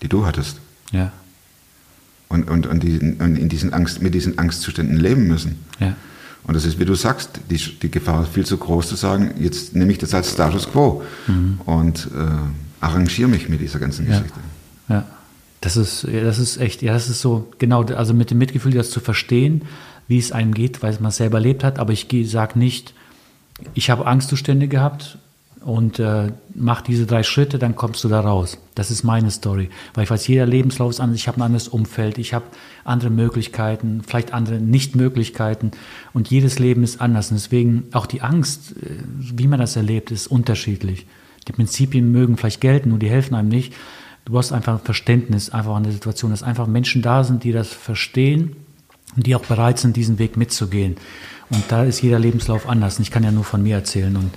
[0.02, 0.58] die du hattest.
[0.92, 1.12] ja,
[2.28, 5.64] Und, und, und, die, und in diesen Angst, mit diesen Angstzuständen leben müssen.
[5.78, 5.94] ja.
[6.44, 9.34] Und das ist, wie du sagst, die, die Gefahr ist viel zu groß zu sagen,
[9.38, 11.02] jetzt nehme ich das als Status quo
[11.66, 14.10] und äh, arrangiere mich mit dieser ganzen Mhm.
[14.12, 14.18] Ja.
[14.18, 14.40] Geschichte.
[14.88, 15.04] Ja,
[15.60, 18.72] das ist, ja, das ist echt, ja, das ist so, genau, also mit dem Mitgefühl,
[18.72, 19.62] das zu verstehen,
[20.08, 22.94] wie es einem geht, weil man es selber erlebt hat, aber ich sage nicht,
[23.74, 25.18] ich habe Angstzustände gehabt
[25.64, 28.58] und äh, mach diese drei Schritte, dann kommst du da raus.
[28.74, 31.68] Das ist meine Story, weil ich weiß, jeder Lebenslauf ist anders, ich habe ein anderes
[31.68, 32.46] Umfeld, ich habe
[32.84, 35.72] andere Möglichkeiten, vielleicht andere Nicht-Möglichkeiten
[36.12, 40.10] und jedes Leben ist anders und deswegen auch die Angst, äh, wie man das erlebt,
[40.10, 41.06] ist unterschiedlich.
[41.46, 43.74] Die Prinzipien mögen vielleicht gelten, nur die helfen einem nicht.
[44.24, 47.52] Du brauchst einfach ein Verständnis einfach an der Situation, dass einfach Menschen da sind, die
[47.52, 48.56] das verstehen
[49.16, 50.96] und die auch bereit sind, diesen Weg mitzugehen.
[51.50, 52.98] Und da ist jeder Lebenslauf anders.
[52.98, 54.16] Und ich kann ja nur von mir erzählen.
[54.16, 54.30] Und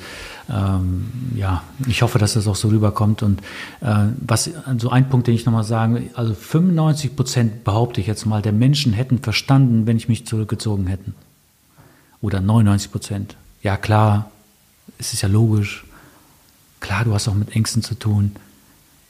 [0.49, 3.21] ähm, ja, ich hoffe, dass das auch so rüberkommt.
[3.21, 3.39] Und
[3.81, 4.49] äh, was
[4.79, 8.51] so ein Punkt, den ich nochmal sagen, also 95 Prozent behaupte ich jetzt mal, der
[8.51, 11.13] Menschen hätten verstanden, wenn ich mich zurückgezogen hätten.
[12.21, 13.35] Oder 99 Prozent.
[13.61, 14.31] Ja klar,
[14.97, 15.85] es ist ja logisch.
[16.79, 18.31] Klar, du hast auch mit Ängsten zu tun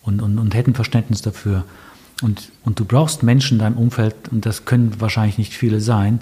[0.03, 1.63] und, und, und hätten Verständnis dafür.
[2.23, 6.21] Und, und du brauchst Menschen in deinem Umfeld, und das können wahrscheinlich nicht viele sein,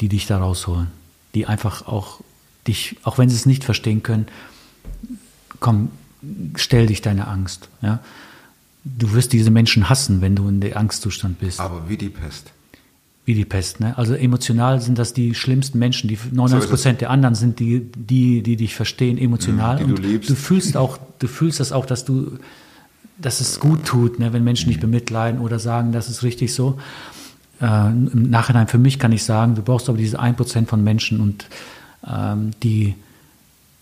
[0.00, 0.88] die dich da rausholen.
[1.34, 2.20] Die einfach auch
[2.66, 4.26] dich, auch wenn sie es nicht verstehen können,
[5.60, 5.90] komm,
[6.56, 7.68] stell dich deine Angst.
[7.80, 8.00] Ja?
[8.84, 11.60] Du wirst diese Menschen hassen, wenn du in der Angstzustand bist.
[11.60, 12.52] Aber wie die Pest.
[13.24, 13.98] Wie die Pest, ne?
[13.98, 16.08] Also emotional sind das die schlimmsten Menschen.
[16.08, 16.70] Die 99 es.
[16.70, 19.76] Prozent der anderen sind die, die, die dich verstehen, emotional.
[19.76, 20.30] Mhm, die du Und liebst.
[20.30, 22.38] Du fühlst auch, du fühlst das auch, dass du,
[23.18, 24.32] dass es gut tut, ne?
[24.32, 26.78] wenn Menschen dich bemitleiden oder sagen, das ist richtig so.
[27.60, 31.20] Äh, Im Nachhinein für mich kann ich sagen, du brauchst aber diese 1% von Menschen
[31.20, 31.46] und
[32.06, 32.94] ähm, die,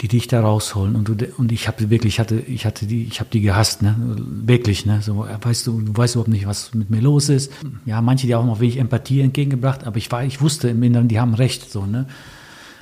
[0.00, 0.94] die dich da rausholen.
[0.94, 3.82] Und, du, und ich habe wirklich, ich hatte, ich hatte die, ich habe die gehasst,
[3.82, 3.96] ne?
[3.98, 5.00] Wirklich, ne?
[5.02, 7.52] So, weißt du, du weißt überhaupt nicht, was mit mir los ist.
[7.84, 11.08] Ja, manche, die haben auch wenig Empathie entgegengebracht, aber ich war, ich wusste im Inneren,
[11.08, 12.06] die haben recht, so, ne?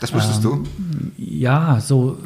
[0.01, 0.65] Das wusstest du?
[1.17, 2.19] Ja, so,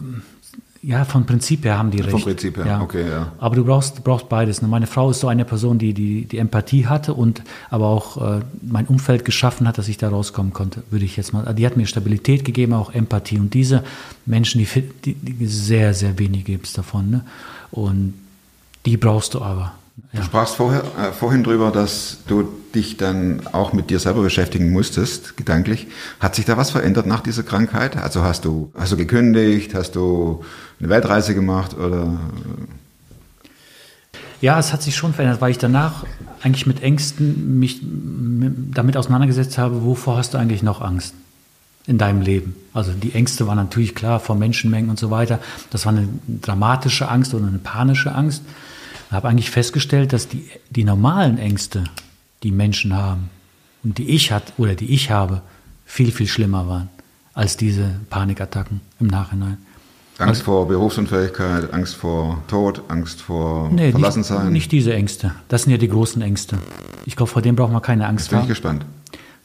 [0.87, 2.13] ja, von Prinzip her haben die recht.
[2.13, 3.33] Vom Prinzip her, okay, ja.
[3.39, 4.63] Aber du brauchst, brauchst beides.
[4.63, 4.69] Ne?
[4.69, 8.41] Meine Frau ist so eine Person, die, die die Empathie hatte und aber auch äh,
[8.63, 11.53] mein Umfeld geschaffen hat, dass ich da rauskommen konnte, würde ich jetzt mal.
[11.55, 13.41] Die hat mir Stabilität gegeben, auch Empathie.
[13.41, 13.83] Und diese
[14.27, 17.11] Menschen, die, die, die sehr, sehr wenig gibt es davon.
[17.11, 17.25] Ne?
[17.73, 18.15] Und
[18.85, 19.73] die brauchst du aber.
[20.13, 24.71] Du sprachst vorher, äh, vorhin drüber, dass du dich dann auch mit dir selber beschäftigen
[24.71, 25.87] musstest, gedanklich.
[26.21, 27.97] Hat sich da was verändert nach dieser Krankheit?
[27.97, 30.45] Also hast du, hast du gekündigt, hast du
[30.79, 32.19] eine Weltreise gemacht oder?
[34.43, 36.05] Ja, es hat sich schon verändert, weil ich danach
[36.43, 41.15] eigentlich mit Ängsten mich damit auseinandergesetzt habe, wovor hast du eigentlich noch Angst
[41.87, 42.55] in deinem Leben?
[42.75, 45.39] Also die Ängste waren natürlich klar vor Menschenmengen und so weiter.
[45.71, 48.43] Das war eine dramatische Angst oder eine panische Angst.
[49.17, 51.85] Ich habe eigentlich festgestellt, dass die, die normalen Ängste,
[52.43, 53.31] die Menschen haben,
[53.83, 55.41] und die ich hat oder die ich habe,
[55.87, 56.91] viel, viel schlimmer waren
[57.33, 59.57] als diese Panikattacken im Nachhinein.
[60.19, 64.43] Angst vor Berufsunfähigkeit, Angst vor Tod, Angst vor Nee, Verlassensein.
[64.49, 65.35] nicht, nicht diese Ängste.
[65.49, 66.59] Das sind ja die großen Ängste.
[67.07, 68.87] Ich glaube, vor denen braucht man keine Angst Jetzt bin ich haben, gespannt.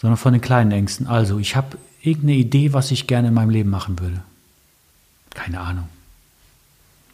[0.02, 1.08] sondern von den kleinen Ängsten.
[1.08, 4.22] Also, ich habe irgendeine Idee, was ich gerne in meinem Leben machen würde.
[5.34, 5.88] Keine Ahnung.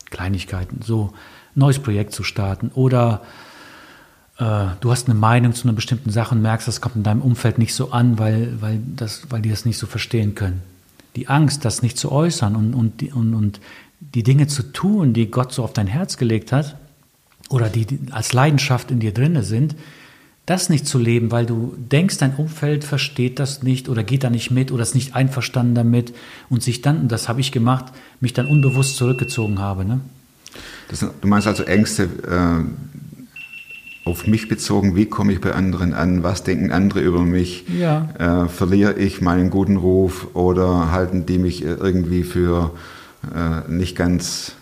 [0.10, 0.82] Kleinigkeiten.
[0.82, 1.14] So,
[1.58, 3.22] neues Projekt zu starten oder
[4.38, 7.22] äh, du hast eine Meinung zu einer bestimmten Sache und merkst, das kommt in deinem
[7.22, 10.62] Umfeld nicht so an, weil, weil, das, weil die das nicht so verstehen können.
[11.16, 13.60] Die Angst, das nicht zu äußern und, und, die- und, und
[14.00, 16.76] die Dinge zu tun, die Gott so auf dein Herz gelegt hat
[17.50, 19.76] oder die, die als Leidenschaft in dir drinne sind,
[20.46, 24.30] das nicht zu leben, weil du denkst, dein Umfeld versteht das nicht oder geht da
[24.30, 26.14] nicht mit oder ist nicht einverstanden damit
[26.50, 27.86] und sich dann, und das habe ich gemacht,
[28.22, 29.84] mich dann unbewusst zurückgezogen habe.
[29.84, 30.00] Ne?
[30.90, 36.24] Das, du meinst also Ängste äh, auf mich bezogen, wie komme ich bei anderen an,
[36.24, 38.46] was denken andere über mich, Ja.
[38.46, 42.72] äh, verliere ich meinen guten Ruf oder halten die mich äh, irgendwie für
[43.36, 44.54] äh, nicht ganz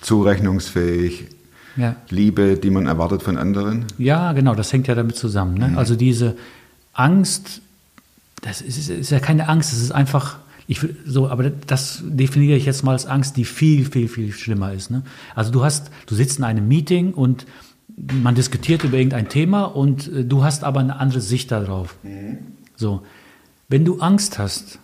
[0.00, 1.26] zurechnungsfähig,
[1.76, 1.94] Ja.
[2.10, 3.84] Liebe, die man erwartet von anderen.
[3.98, 5.54] Ja, genau, das hängt ja damit zusammen.
[5.54, 5.74] Ne?
[5.76, 6.36] Also diese
[6.92, 7.60] Angst,
[8.42, 10.38] das ist, ist ja keine Angst, das ist einfach,
[10.70, 14.74] ich, so, aber das definiere ich jetzt mal als Angst, die viel, viel, viel schlimmer
[14.74, 14.90] ist.
[14.90, 15.02] Ne?
[15.34, 17.46] Also du hast, du sitzt in einem Meeting und
[17.96, 21.96] man diskutiert über irgendein Thema und äh, du hast aber eine andere Sicht darauf.
[22.76, 23.02] So,
[23.70, 24.78] wenn du Angst hast,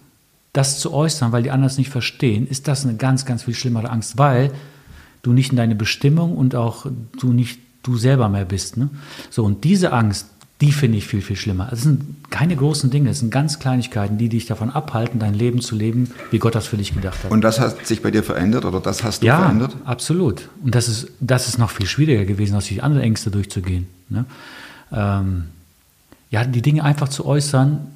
[0.55, 3.55] das zu äußern, weil die anderen es nicht verstehen, ist das eine ganz, ganz viel
[3.55, 4.53] schlimmere Angst, weil
[5.21, 6.87] du nicht in deine Bestimmung und auch
[7.21, 8.79] du nicht du selber mehr bist.
[8.79, 8.89] Ne?
[9.29, 10.29] So, und diese Angst,
[10.61, 11.69] die finde ich viel, viel schlimmer.
[11.73, 15.61] Es sind keine großen Dinge, es sind ganz Kleinigkeiten, die dich davon abhalten, dein Leben
[15.61, 17.31] zu leben, wie Gott das für dich gedacht hat.
[17.31, 19.77] Und das hat sich bei dir verändert oder das hast du ja, verändert?
[19.85, 20.49] absolut.
[20.63, 23.89] Und das ist, das ist noch viel schwieriger gewesen, als die anderen Ängste durchzugehen.
[24.09, 24.27] Ne?
[24.93, 25.45] Ähm,
[26.31, 27.87] ja, die Dinge einfach zu äußern.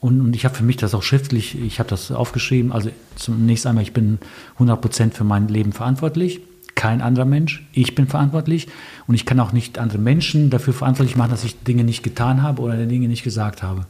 [0.00, 2.72] Und, und ich habe für mich das auch schriftlich, ich habe das aufgeschrieben.
[2.72, 4.18] Also zunächst einmal, ich bin
[4.58, 6.40] 100% für mein Leben verantwortlich.
[6.74, 7.64] Kein anderer Mensch.
[7.72, 8.68] Ich bin verantwortlich.
[9.06, 12.42] Und ich kann auch nicht andere Menschen dafür verantwortlich machen, dass ich Dinge nicht getan
[12.42, 13.86] habe oder Dinge nicht gesagt habe.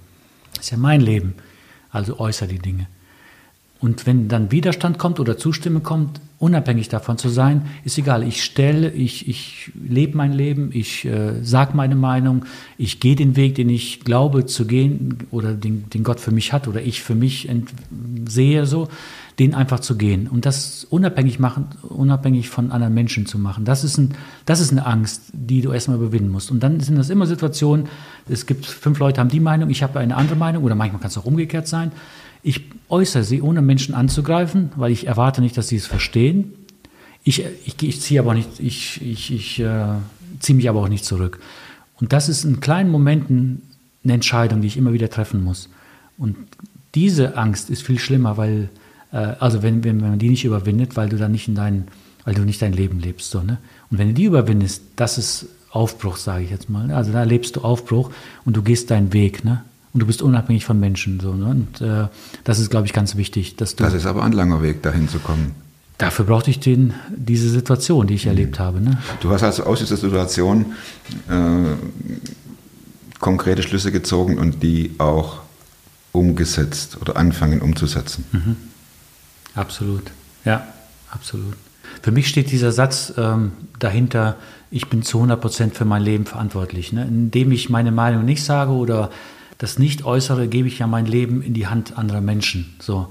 [0.54, 1.34] Das ist ja mein Leben.
[1.90, 2.86] Also äußere die Dinge.
[3.84, 8.22] Und wenn dann Widerstand kommt oder Zustimmung kommt, unabhängig davon zu sein, ist egal.
[8.22, 12.46] Ich stelle, ich, ich lebe mein Leben, ich äh, sage meine Meinung,
[12.78, 16.52] ich gehe den Weg, den ich glaube zu gehen oder den, den Gott für mich
[16.52, 17.48] hat oder ich für mich
[18.26, 18.88] sehe, so,
[19.38, 20.28] den einfach zu gehen.
[20.28, 23.64] Und das unabhängig machen, unabhängig von anderen Menschen zu machen.
[23.64, 24.14] Das ist, ein,
[24.46, 26.50] das ist eine Angst, die du erstmal überwinden musst.
[26.50, 27.88] Und dann sind das immer Situationen,
[28.28, 31.10] es gibt fünf Leute haben die Meinung, ich habe eine andere Meinung oder manchmal kann
[31.10, 31.90] es auch umgekehrt sein.
[32.42, 36.52] Ich äußere sie, ohne Menschen anzugreifen, weil ich erwarte nicht, dass sie es verstehen.
[37.24, 39.86] Ich, ich, ich ziehe aber nicht, ich, ich, ich äh,
[40.40, 41.40] ziehe mich aber auch nicht zurück.
[42.00, 43.62] Und das ist in kleinen Momenten
[44.04, 45.70] eine Entscheidung, die ich immer wieder treffen muss.
[46.18, 46.36] Und
[46.94, 48.68] diese Angst ist viel schlimmer, weil,
[49.16, 51.88] also wenn, wenn man die nicht überwindet, weil du dann nicht in dein,
[52.24, 53.30] weil du nicht dein Leben lebst.
[53.30, 53.58] So, ne?
[53.90, 56.90] Und wenn du die überwindest, das ist Aufbruch, sage ich jetzt mal.
[56.92, 58.10] Also da lebst du Aufbruch
[58.44, 59.62] und du gehst deinen Weg, ne?
[59.92, 61.20] Und du bist unabhängig von Menschen.
[61.20, 61.46] So, ne?
[61.46, 62.08] Und äh,
[62.42, 63.84] das ist, glaube ich, ganz wichtig, dass du.
[63.84, 65.52] Das ist aber ein langer Weg, dahin zu kommen.
[65.98, 68.80] Dafür brauchte ich den, diese Situation, die ich erlebt habe.
[68.80, 68.98] Ne?
[69.20, 70.72] Du hast also aus dieser Situation
[71.30, 71.76] äh,
[73.20, 75.38] konkrete Schlüsse gezogen und die auch
[76.10, 78.24] umgesetzt oder anfangen umzusetzen.
[78.32, 78.56] Mhm.
[79.54, 80.10] Absolut.
[80.44, 80.66] Ja,
[81.10, 81.54] absolut.
[82.02, 84.36] Für mich steht dieser Satz ähm, dahinter,
[84.70, 86.92] ich bin zu 100 Prozent für mein Leben verantwortlich.
[86.92, 87.04] Ne?
[87.04, 89.10] Indem ich meine Meinung nicht sage oder
[89.58, 92.74] das nicht äußere, gebe ich ja mein Leben in die Hand anderer Menschen.
[92.80, 93.08] So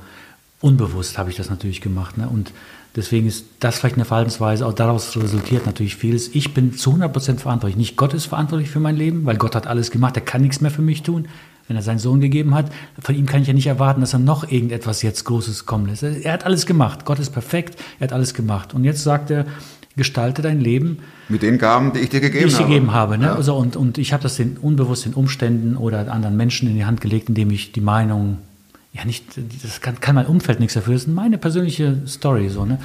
[0.60, 2.18] unbewusst habe ich das natürlich gemacht.
[2.18, 2.28] Ne?
[2.28, 2.52] Und
[2.96, 6.30] deswegen ist das vielleicht eine Verhaltensweise, auch daraus resultiert natürlich vieles.
[6.36, 7.78] Ich bin zu 100 Prozent verantwortlich.
[7.78, 10.62] Nicht Gott ist verantwortlich für mein Leben, weil Gott hat alles gemacht, er kann nichts
[10.62, 11.28] mehr für mich tun.
[11.68, 14.20] Wenn er seinen Sohn gegeben hat, von ihm kann ich ja nicht erwarten, dass er
[14.20, 16.04] noch irgendetwas jetzt Großes kommen lässt.
[16.04, 17.06] Er hat alles gemacht.
[17.06, 18.74] Gott ist perfekt, er hat alles gemacht.
[18.74, 19.46] Und jetzt sagt er,
[19.96, 21.00] gestalte dein Leben,
[21.30, 22.68] Mit den Gaben, die ich dir gegeben die ich habe.
[22.68, 23.18] gegeben habe.
[23.18, 23.26] Ne?
[23.28, 23.36] Ja.
[23.36, 26.86] Also, und, und ich habe das den, unbewusst den Umständen oder anderen Menschen in die
[26.86, 28.40] Hand gelegt, indem ich die Meinung,
[28.92, 29.26] ja nicht,
[29.64, 32.80] das kann, kann mein Umfeld nichts dafür, das ist meine persönliche Story, so, ne?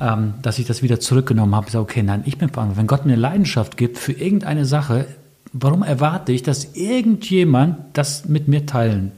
[0.00, 1.66] ähm, dass ich das wieder zurückgenommen habe.
[1.66, 2.78] Ich sage, okay, nein, ich bin verantwortlich.
[2.78, 5.06] Wenn Gott mir eine Leidenschaft gibt für irgendeine Sache,
[5.52, 9.12] warum erwarte ich, dass irgendjemand das mit mir teilen?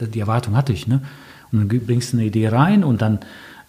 [0.00, 0.86] Die Erwartung hatte ich.
[0.86, 1.02] Ne?
[1.50, 3.20] Und dann bringst du eine Idee rein und dann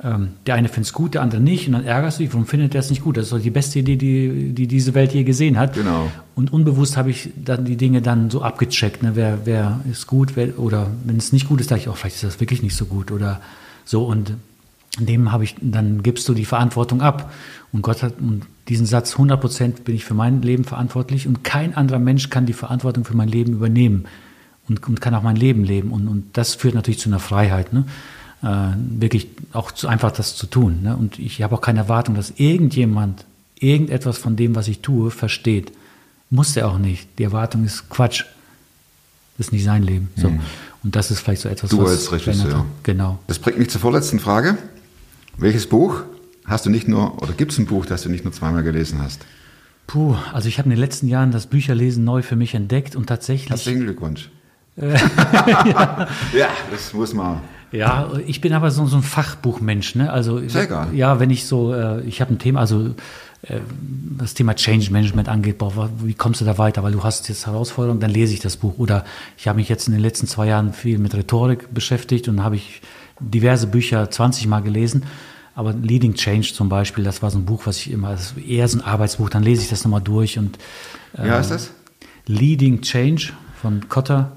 [0.02, 2.46] ähm, der eine findet es gut, der andere nicht und dann ärgerst du dich, warum
[2.46, 3.18] findet der es nicht gut?
[3.18, 5.74] Das ist doch die beste Idee, die, die diese Welt je gesehen hat.
[5.74, 6.10] Genau.
[6.36, 9.12] Und unbewusst habe ich dann die Dinge dann so abgecheckt, ne?
[9.16, 12.16] wer, wer ist gut, wer, oder wenn es nicht gut ist, dachte ich, oh, vielleicht
[12.16, 13.42] ist das wirklich nicht so gut oder
[13.84, 14.06] so.
[14.06, 14.36] Und
[15.00, 17.34] dem habe ich, dann gibst du die Verantwortung ab.
[17.72, 21.44] Und Gott hat, und diesen Satz, 100 Prozent bin ich für mein Leben verantwortlich und
[21.44, 24.06] kein anderer Mensch kann die Verantwortung für mein Leben übernehmen
[24.68, 25.92] und, und kann auch mein Leben leben.
[25.92, 27.86] Und, und das führt natürlich zu einer Freiheit, ne?
[28.42, 28.48] Äh,
[29.02, 30.80] wirklich auch zu, einfach das zu tun.
[30.84, 30.96] Ne?
[30.96, 33.26] Und ich habe auch keine Erwartung, dass irgendjemand
[33.60, 35.74] irgendetwas von dem, was ich tue, versteht.
[36.30, 37.10] Muss er auch nicht.
[37.20, 38.24] Die Erwartung ist Quatsch.
[39.38, 40.10] Das ist nicht sein Leben.
[40.16, 40.32] So.
[40.84, 42.66] Und das ist vielleicht so etwas, Du was als Regisseur.
[42.84, 43.20] Genau.
[43.28, 44.58] Das bringt mich zur vorletzten Frage.
[45.38, 46.04] Welches Buch
[46.50, 49.02] hast du nicht nur, oder gibt es ein Buch, das du nicht nur zweimal gelesen
[49.02, 49.26] hast?
[49.88, 53.08] Puh, also ich habe in den letzten Jahren das Bücherlesen neu für mich entdeckt und
[53.08, 53.50] tatsächlich.
[53.50, 54.30] Herzlichen Glückwunsch.
[54.78, 56.48] ja.
[56.72, 57.42] das muss man.
[57.72, 60.12] Ja, ich bin aber so, so ein Fachbuchmensch, ne?
[60.12, 60.94] Also Sehr egal.
[60.94, 62.96] ja, wenn ich so, äh, ich habe ein Thema, also
[63.44, 63.60] äh,
[64.18, 66.82] das Thema Change Management angeht, boah, wie kommst du da weiter?
[66.84, 68.78] Weil du hast jetzt Herausforderungen, dann lese ich das Buch.
[68.78, 69.06] Oder
[69.38, 72.56] ich habe mich jetzt in den letzten zwei Jahren viel mit Rhetorik beschäftigt und habe
[72.56, 72.82] ich
[73.20, 75.04] diverse Bücher 20 Mal gelesen.
[75.60, 78.48] Aber Leading Change zum Beispiel, das war so ein Buch, was ich immer, das ist
[78.48, 80.58] eher so ein Arbeitsbuch, dann lese ich das nochmal durch und
[81.22, 81.72] Wie heißt das?
[82.28, 84.32] Leading Change von Cotter.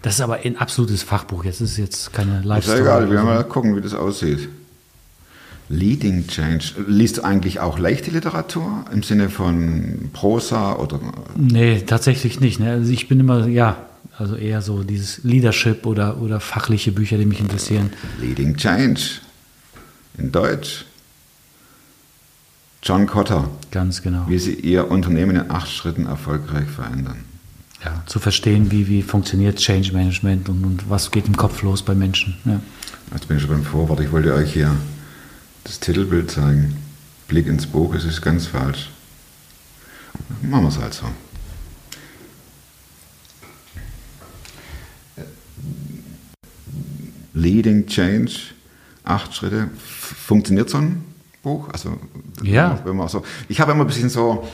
[0.00, 1.44] Das ist aber ein absolutes Fachbuch.
[1.44, 4.48] Jetzt ist jetzt keine Ist ja egal, wir werden mal gucken, wie das aussieht.
[5.68, 6.64] Leading Change.
[6.86, 11.00] Liest du eigentlich auch leichte Literatur im Sinne von Prosa oder
[11.36, 12.60] Nee, tatsächlich nicht.
[12.60, 12.70] Ne?
[12.70, 13.76] Also ich bin immer, ja,
[14.16, 17.92] also eher so dieses Leadership oder, oder fachliche Bücher, die mich interessieren.
[18.18, 19.20] Leading Change
[20.18, 20.84] in Deutsch?
[22.82, 24.24] John Cotter, Ganz genau.
[24.28, 27.24] wie sie ihr Unternehmen in acht Schritten erfolgreich verändern.
[27.84, 31.82] Ja, zu verstehen, wie, wie funktioniert Change Management und, und was geht im Kopf los
[31.82, 32.36] bei Menschen.
[32.44, 32.60] Ja.
[33.12, 34.00] Jetzt bin ich schon beim Vorwort.
[34.00, 34.74] Ich wollte euch hier
[35.64, 36.76] das Titelbild zeigen.
[37.28, 38.90] Blick ins Buch, es ist ganz falsch.
[40.42, 41.06] Machen wir es halt so.
[47.34, 48.32] Leading Change,
[49.08, 49.68] acht Schritte.
[50.26, 51.04] Funktioniert so ein
[51.42, 51.68] Buch?
[51.72, 51.98] Also,
[52.42, 52.78] Ja.
[52.84, 54.46] Wenn man so, ich habe immer ein bisschen so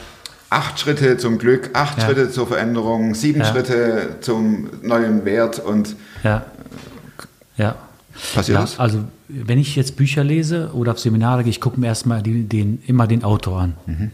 [0.51, 2.05] acht Schritte zum Glück, acht Ja.
[2.07, 3.47] Schritte zur Veränderung, sieben Ja.
[3.47, 6.45] Schritte zum neuen Wert und Ja.
[7.57, 7.77] Ja.
[8.35, 8.79] passiert das?
[8.79, 12.45] also wenn ich jetzt Bücher lese oder auf Seminare gehe, ich gucke mir erstmal die,
[12.45, 13.75] den, immer den Autor an.
[13.87, 14.11] Mhm.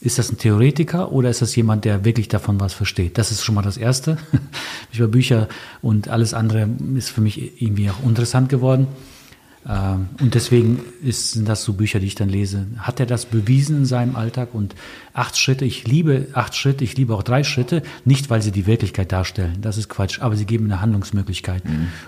[0.00, 3.16] Ist das ein Theoretiker oder ist das jemand, der wirklich davon was versteht?
[3.16, 4.18] Das ist schon mal das Erste.
[4.92, 5.48] Ich über Bücher
[5.82, 8.86] und alles andere ist für mich irgendwie auch interessant geworden.
[9.66, 12.66] Ähm, Und deswegen ist, sind das so Bücher, die ich dann lese.
[12.78, 14.54] Hat er das bewiesen in seinem Alltag?
[14.54, 14.74] Und
[15.14, 18.66] acht Schritte, ich liebe acht Schritte, ich liebe auch drei Schritte, nicht weil sie die
[18.66, 21.62] Wirklichkeit darstellen, das ist Quatsch, aber sie geben eine Handlungsmöglichkeit.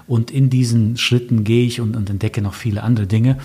[0.06, 3.38] Und in diesen Schritten gehe ich und, und entdecke noch viele andere Dinge.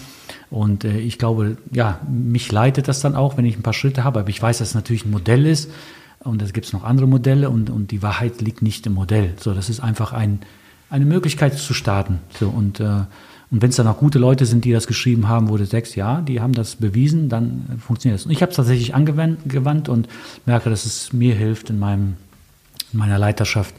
[0.49, 4.03] Und äh, ich glaube, ja, mich leitet das dann auch, wenn ich ein paar Schritte
[4.03, 4.19] habe.
[4.19, 5.71] Aber ich weiß, dass es natürlich ein Modell ist.
[6.19, 9.33] Und es gibt noch andere Modelle und, und die Wahrheit liegt nicht im Modell.
[9.39, 10.41] So, das ist einfach ein,
[10.89, 12.19] eine Möglichkeit zu starten.
[12.37, 13.05] So, und, äh,
[13.51, 15.97] und wenn es dann auch gute Leute sind, die das geschrieben haben, wo du sagst,
[15.97, 18.25] ja, die haben das bewiesen, dann äh, funktioniert das.
[18.25, 20.07] Und ich habe es tatsächlich angewandt gewandt und
[20.45, 22.15] merke, dass es mir hilft in, meinem,
[22.93, 23.75] in meiner Leiterschaft,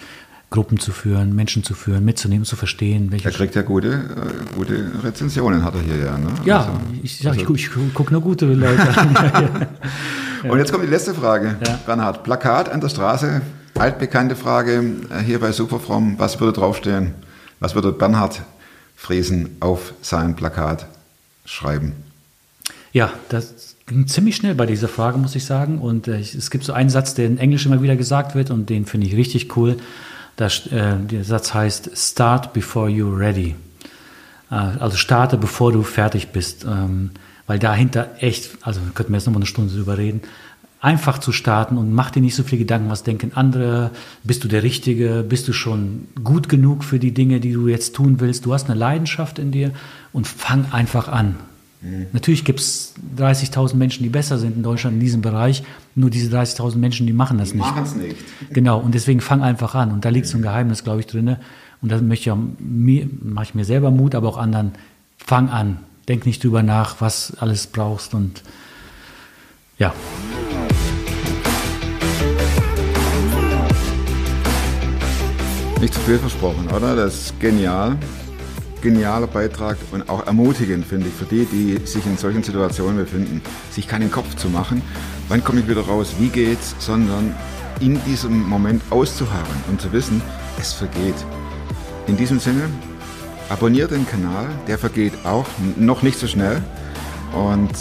[0.50, 4.54] Gruppen zu führen, Menschen zu führen, mitzunehmen, zu verstehen, welche Er kriegt ja gute, äh,
[4.54, 6.18] gute Rezensionen, hat er hier ja.
[6.18, 6.28] Ne?
[6.44, 9.66] ja, Also- ich, sag, ich, gucke ich guck nur gute Leute an.
[10.50, 11.56] Und jetzt kommt die letzte Frage.
[11.66, 11.78] Ja.
[11.86, 13.40] Bernhard, Plakat an der Straße,
[13.78, 16.16] altbekannte Frage äh, hier bei Superfrom.
[16.18, 17.14] Was würde draufstehen?
[17.58, 18.42] Was würde Bernhard
[19.02, 20.86] Friesen auf sein Plakat
[21.44, 21.94] schreiben?
[22.92, 25.78] Ja, das ging ziemlich schnell bei dieser Frage, muss ich sagen.
[25.78, 28.70] Und äh, es gibt so einen Satz, der in Englisch immer wieder gesagt wird und
[28.70, 29.76] den finde ich richtig cool.
[30.36, 33.56] Das, äh, der Satz heißt Start before you're ready.
[34.52, 36.64] Äh, also starte, bevor du fertig bist.
[36.64, 37.10] Ähm,
[37.48, 40.22] weil dahinter echt, also könnten wir jetzt nochmal eine Stunde drüber reden,
[40.82, 43.92] einfach zu starten und mach dir nicht so viel Gedanken, was denken andere,
[44.24, 47.94] bist du der Richtige, bist du schon gut genug für die Dinge, die du jetzt
[47.94, 48.44] tun willst.
[48.44, 49.70] Du hast eine Leidenschaft in dir
[50.12, 51.36] und fang einfach an.
[52.12, 55.64] Natürlich gibt es 30.000 Menschen, die besser sind in Deutschland in diesem Bereich.
[55.96, 57.64] Nur diese 30.000 Menschen, die machen das nicht.
[57.64, 58.16] Machen es nicht.
[58.50, 59.90] Genau, und deswegen fang einfach an.
[59.90, 61.36] Und da liegt so ein Geheimnis, glaube ich, drin.
[61.80, 64.72] Und da möchte ich auch mir, mache ich mir selber Mut, aber auch anderen.
[65.18, 65.78] Fang an.
[66.06, 68.14] Denk nicht drüber nach, was alles brauchst.
[68.14, 68.42] Und
[69.78, 69.92] ja,
[75.82, 76.94] Nicht zu viel versprochen, oder?
[76.94, 77.96] Das ist genial.
[78.82, 83.42] Genialer Beitrag und auch ermutigend, finde ich, für die, die sich in solchen Situationen befinden,
[83.72, 84.80] sich keinen Kopf zu machen,
[85.26, 87.34] wann komme ich wieder raus, wie geht's, sondern
[87.80, 90.22] in diesem Moment auszuharren und zu wissen,
[90.56, 91.16] es vergeht.
[92.06, 92.62] In diesem Sinne,
[93.48, 96.62] abonniert den Kanal, der vergeht auch noch nicht so schnell
[97.32, 97.72] und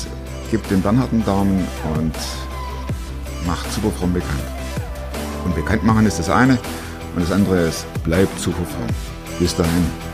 [0.50, 2.16] gebt dem Bernhard einen Daumen und
[3.46, 4.42] macht Superfrom bekannt.
[5.46, 6.58] Und bekannt machen ist das eine
[7.16, 8.88] und das andere ist, bleibt Superfrom.
[9.40, 10.11] Bis dahin.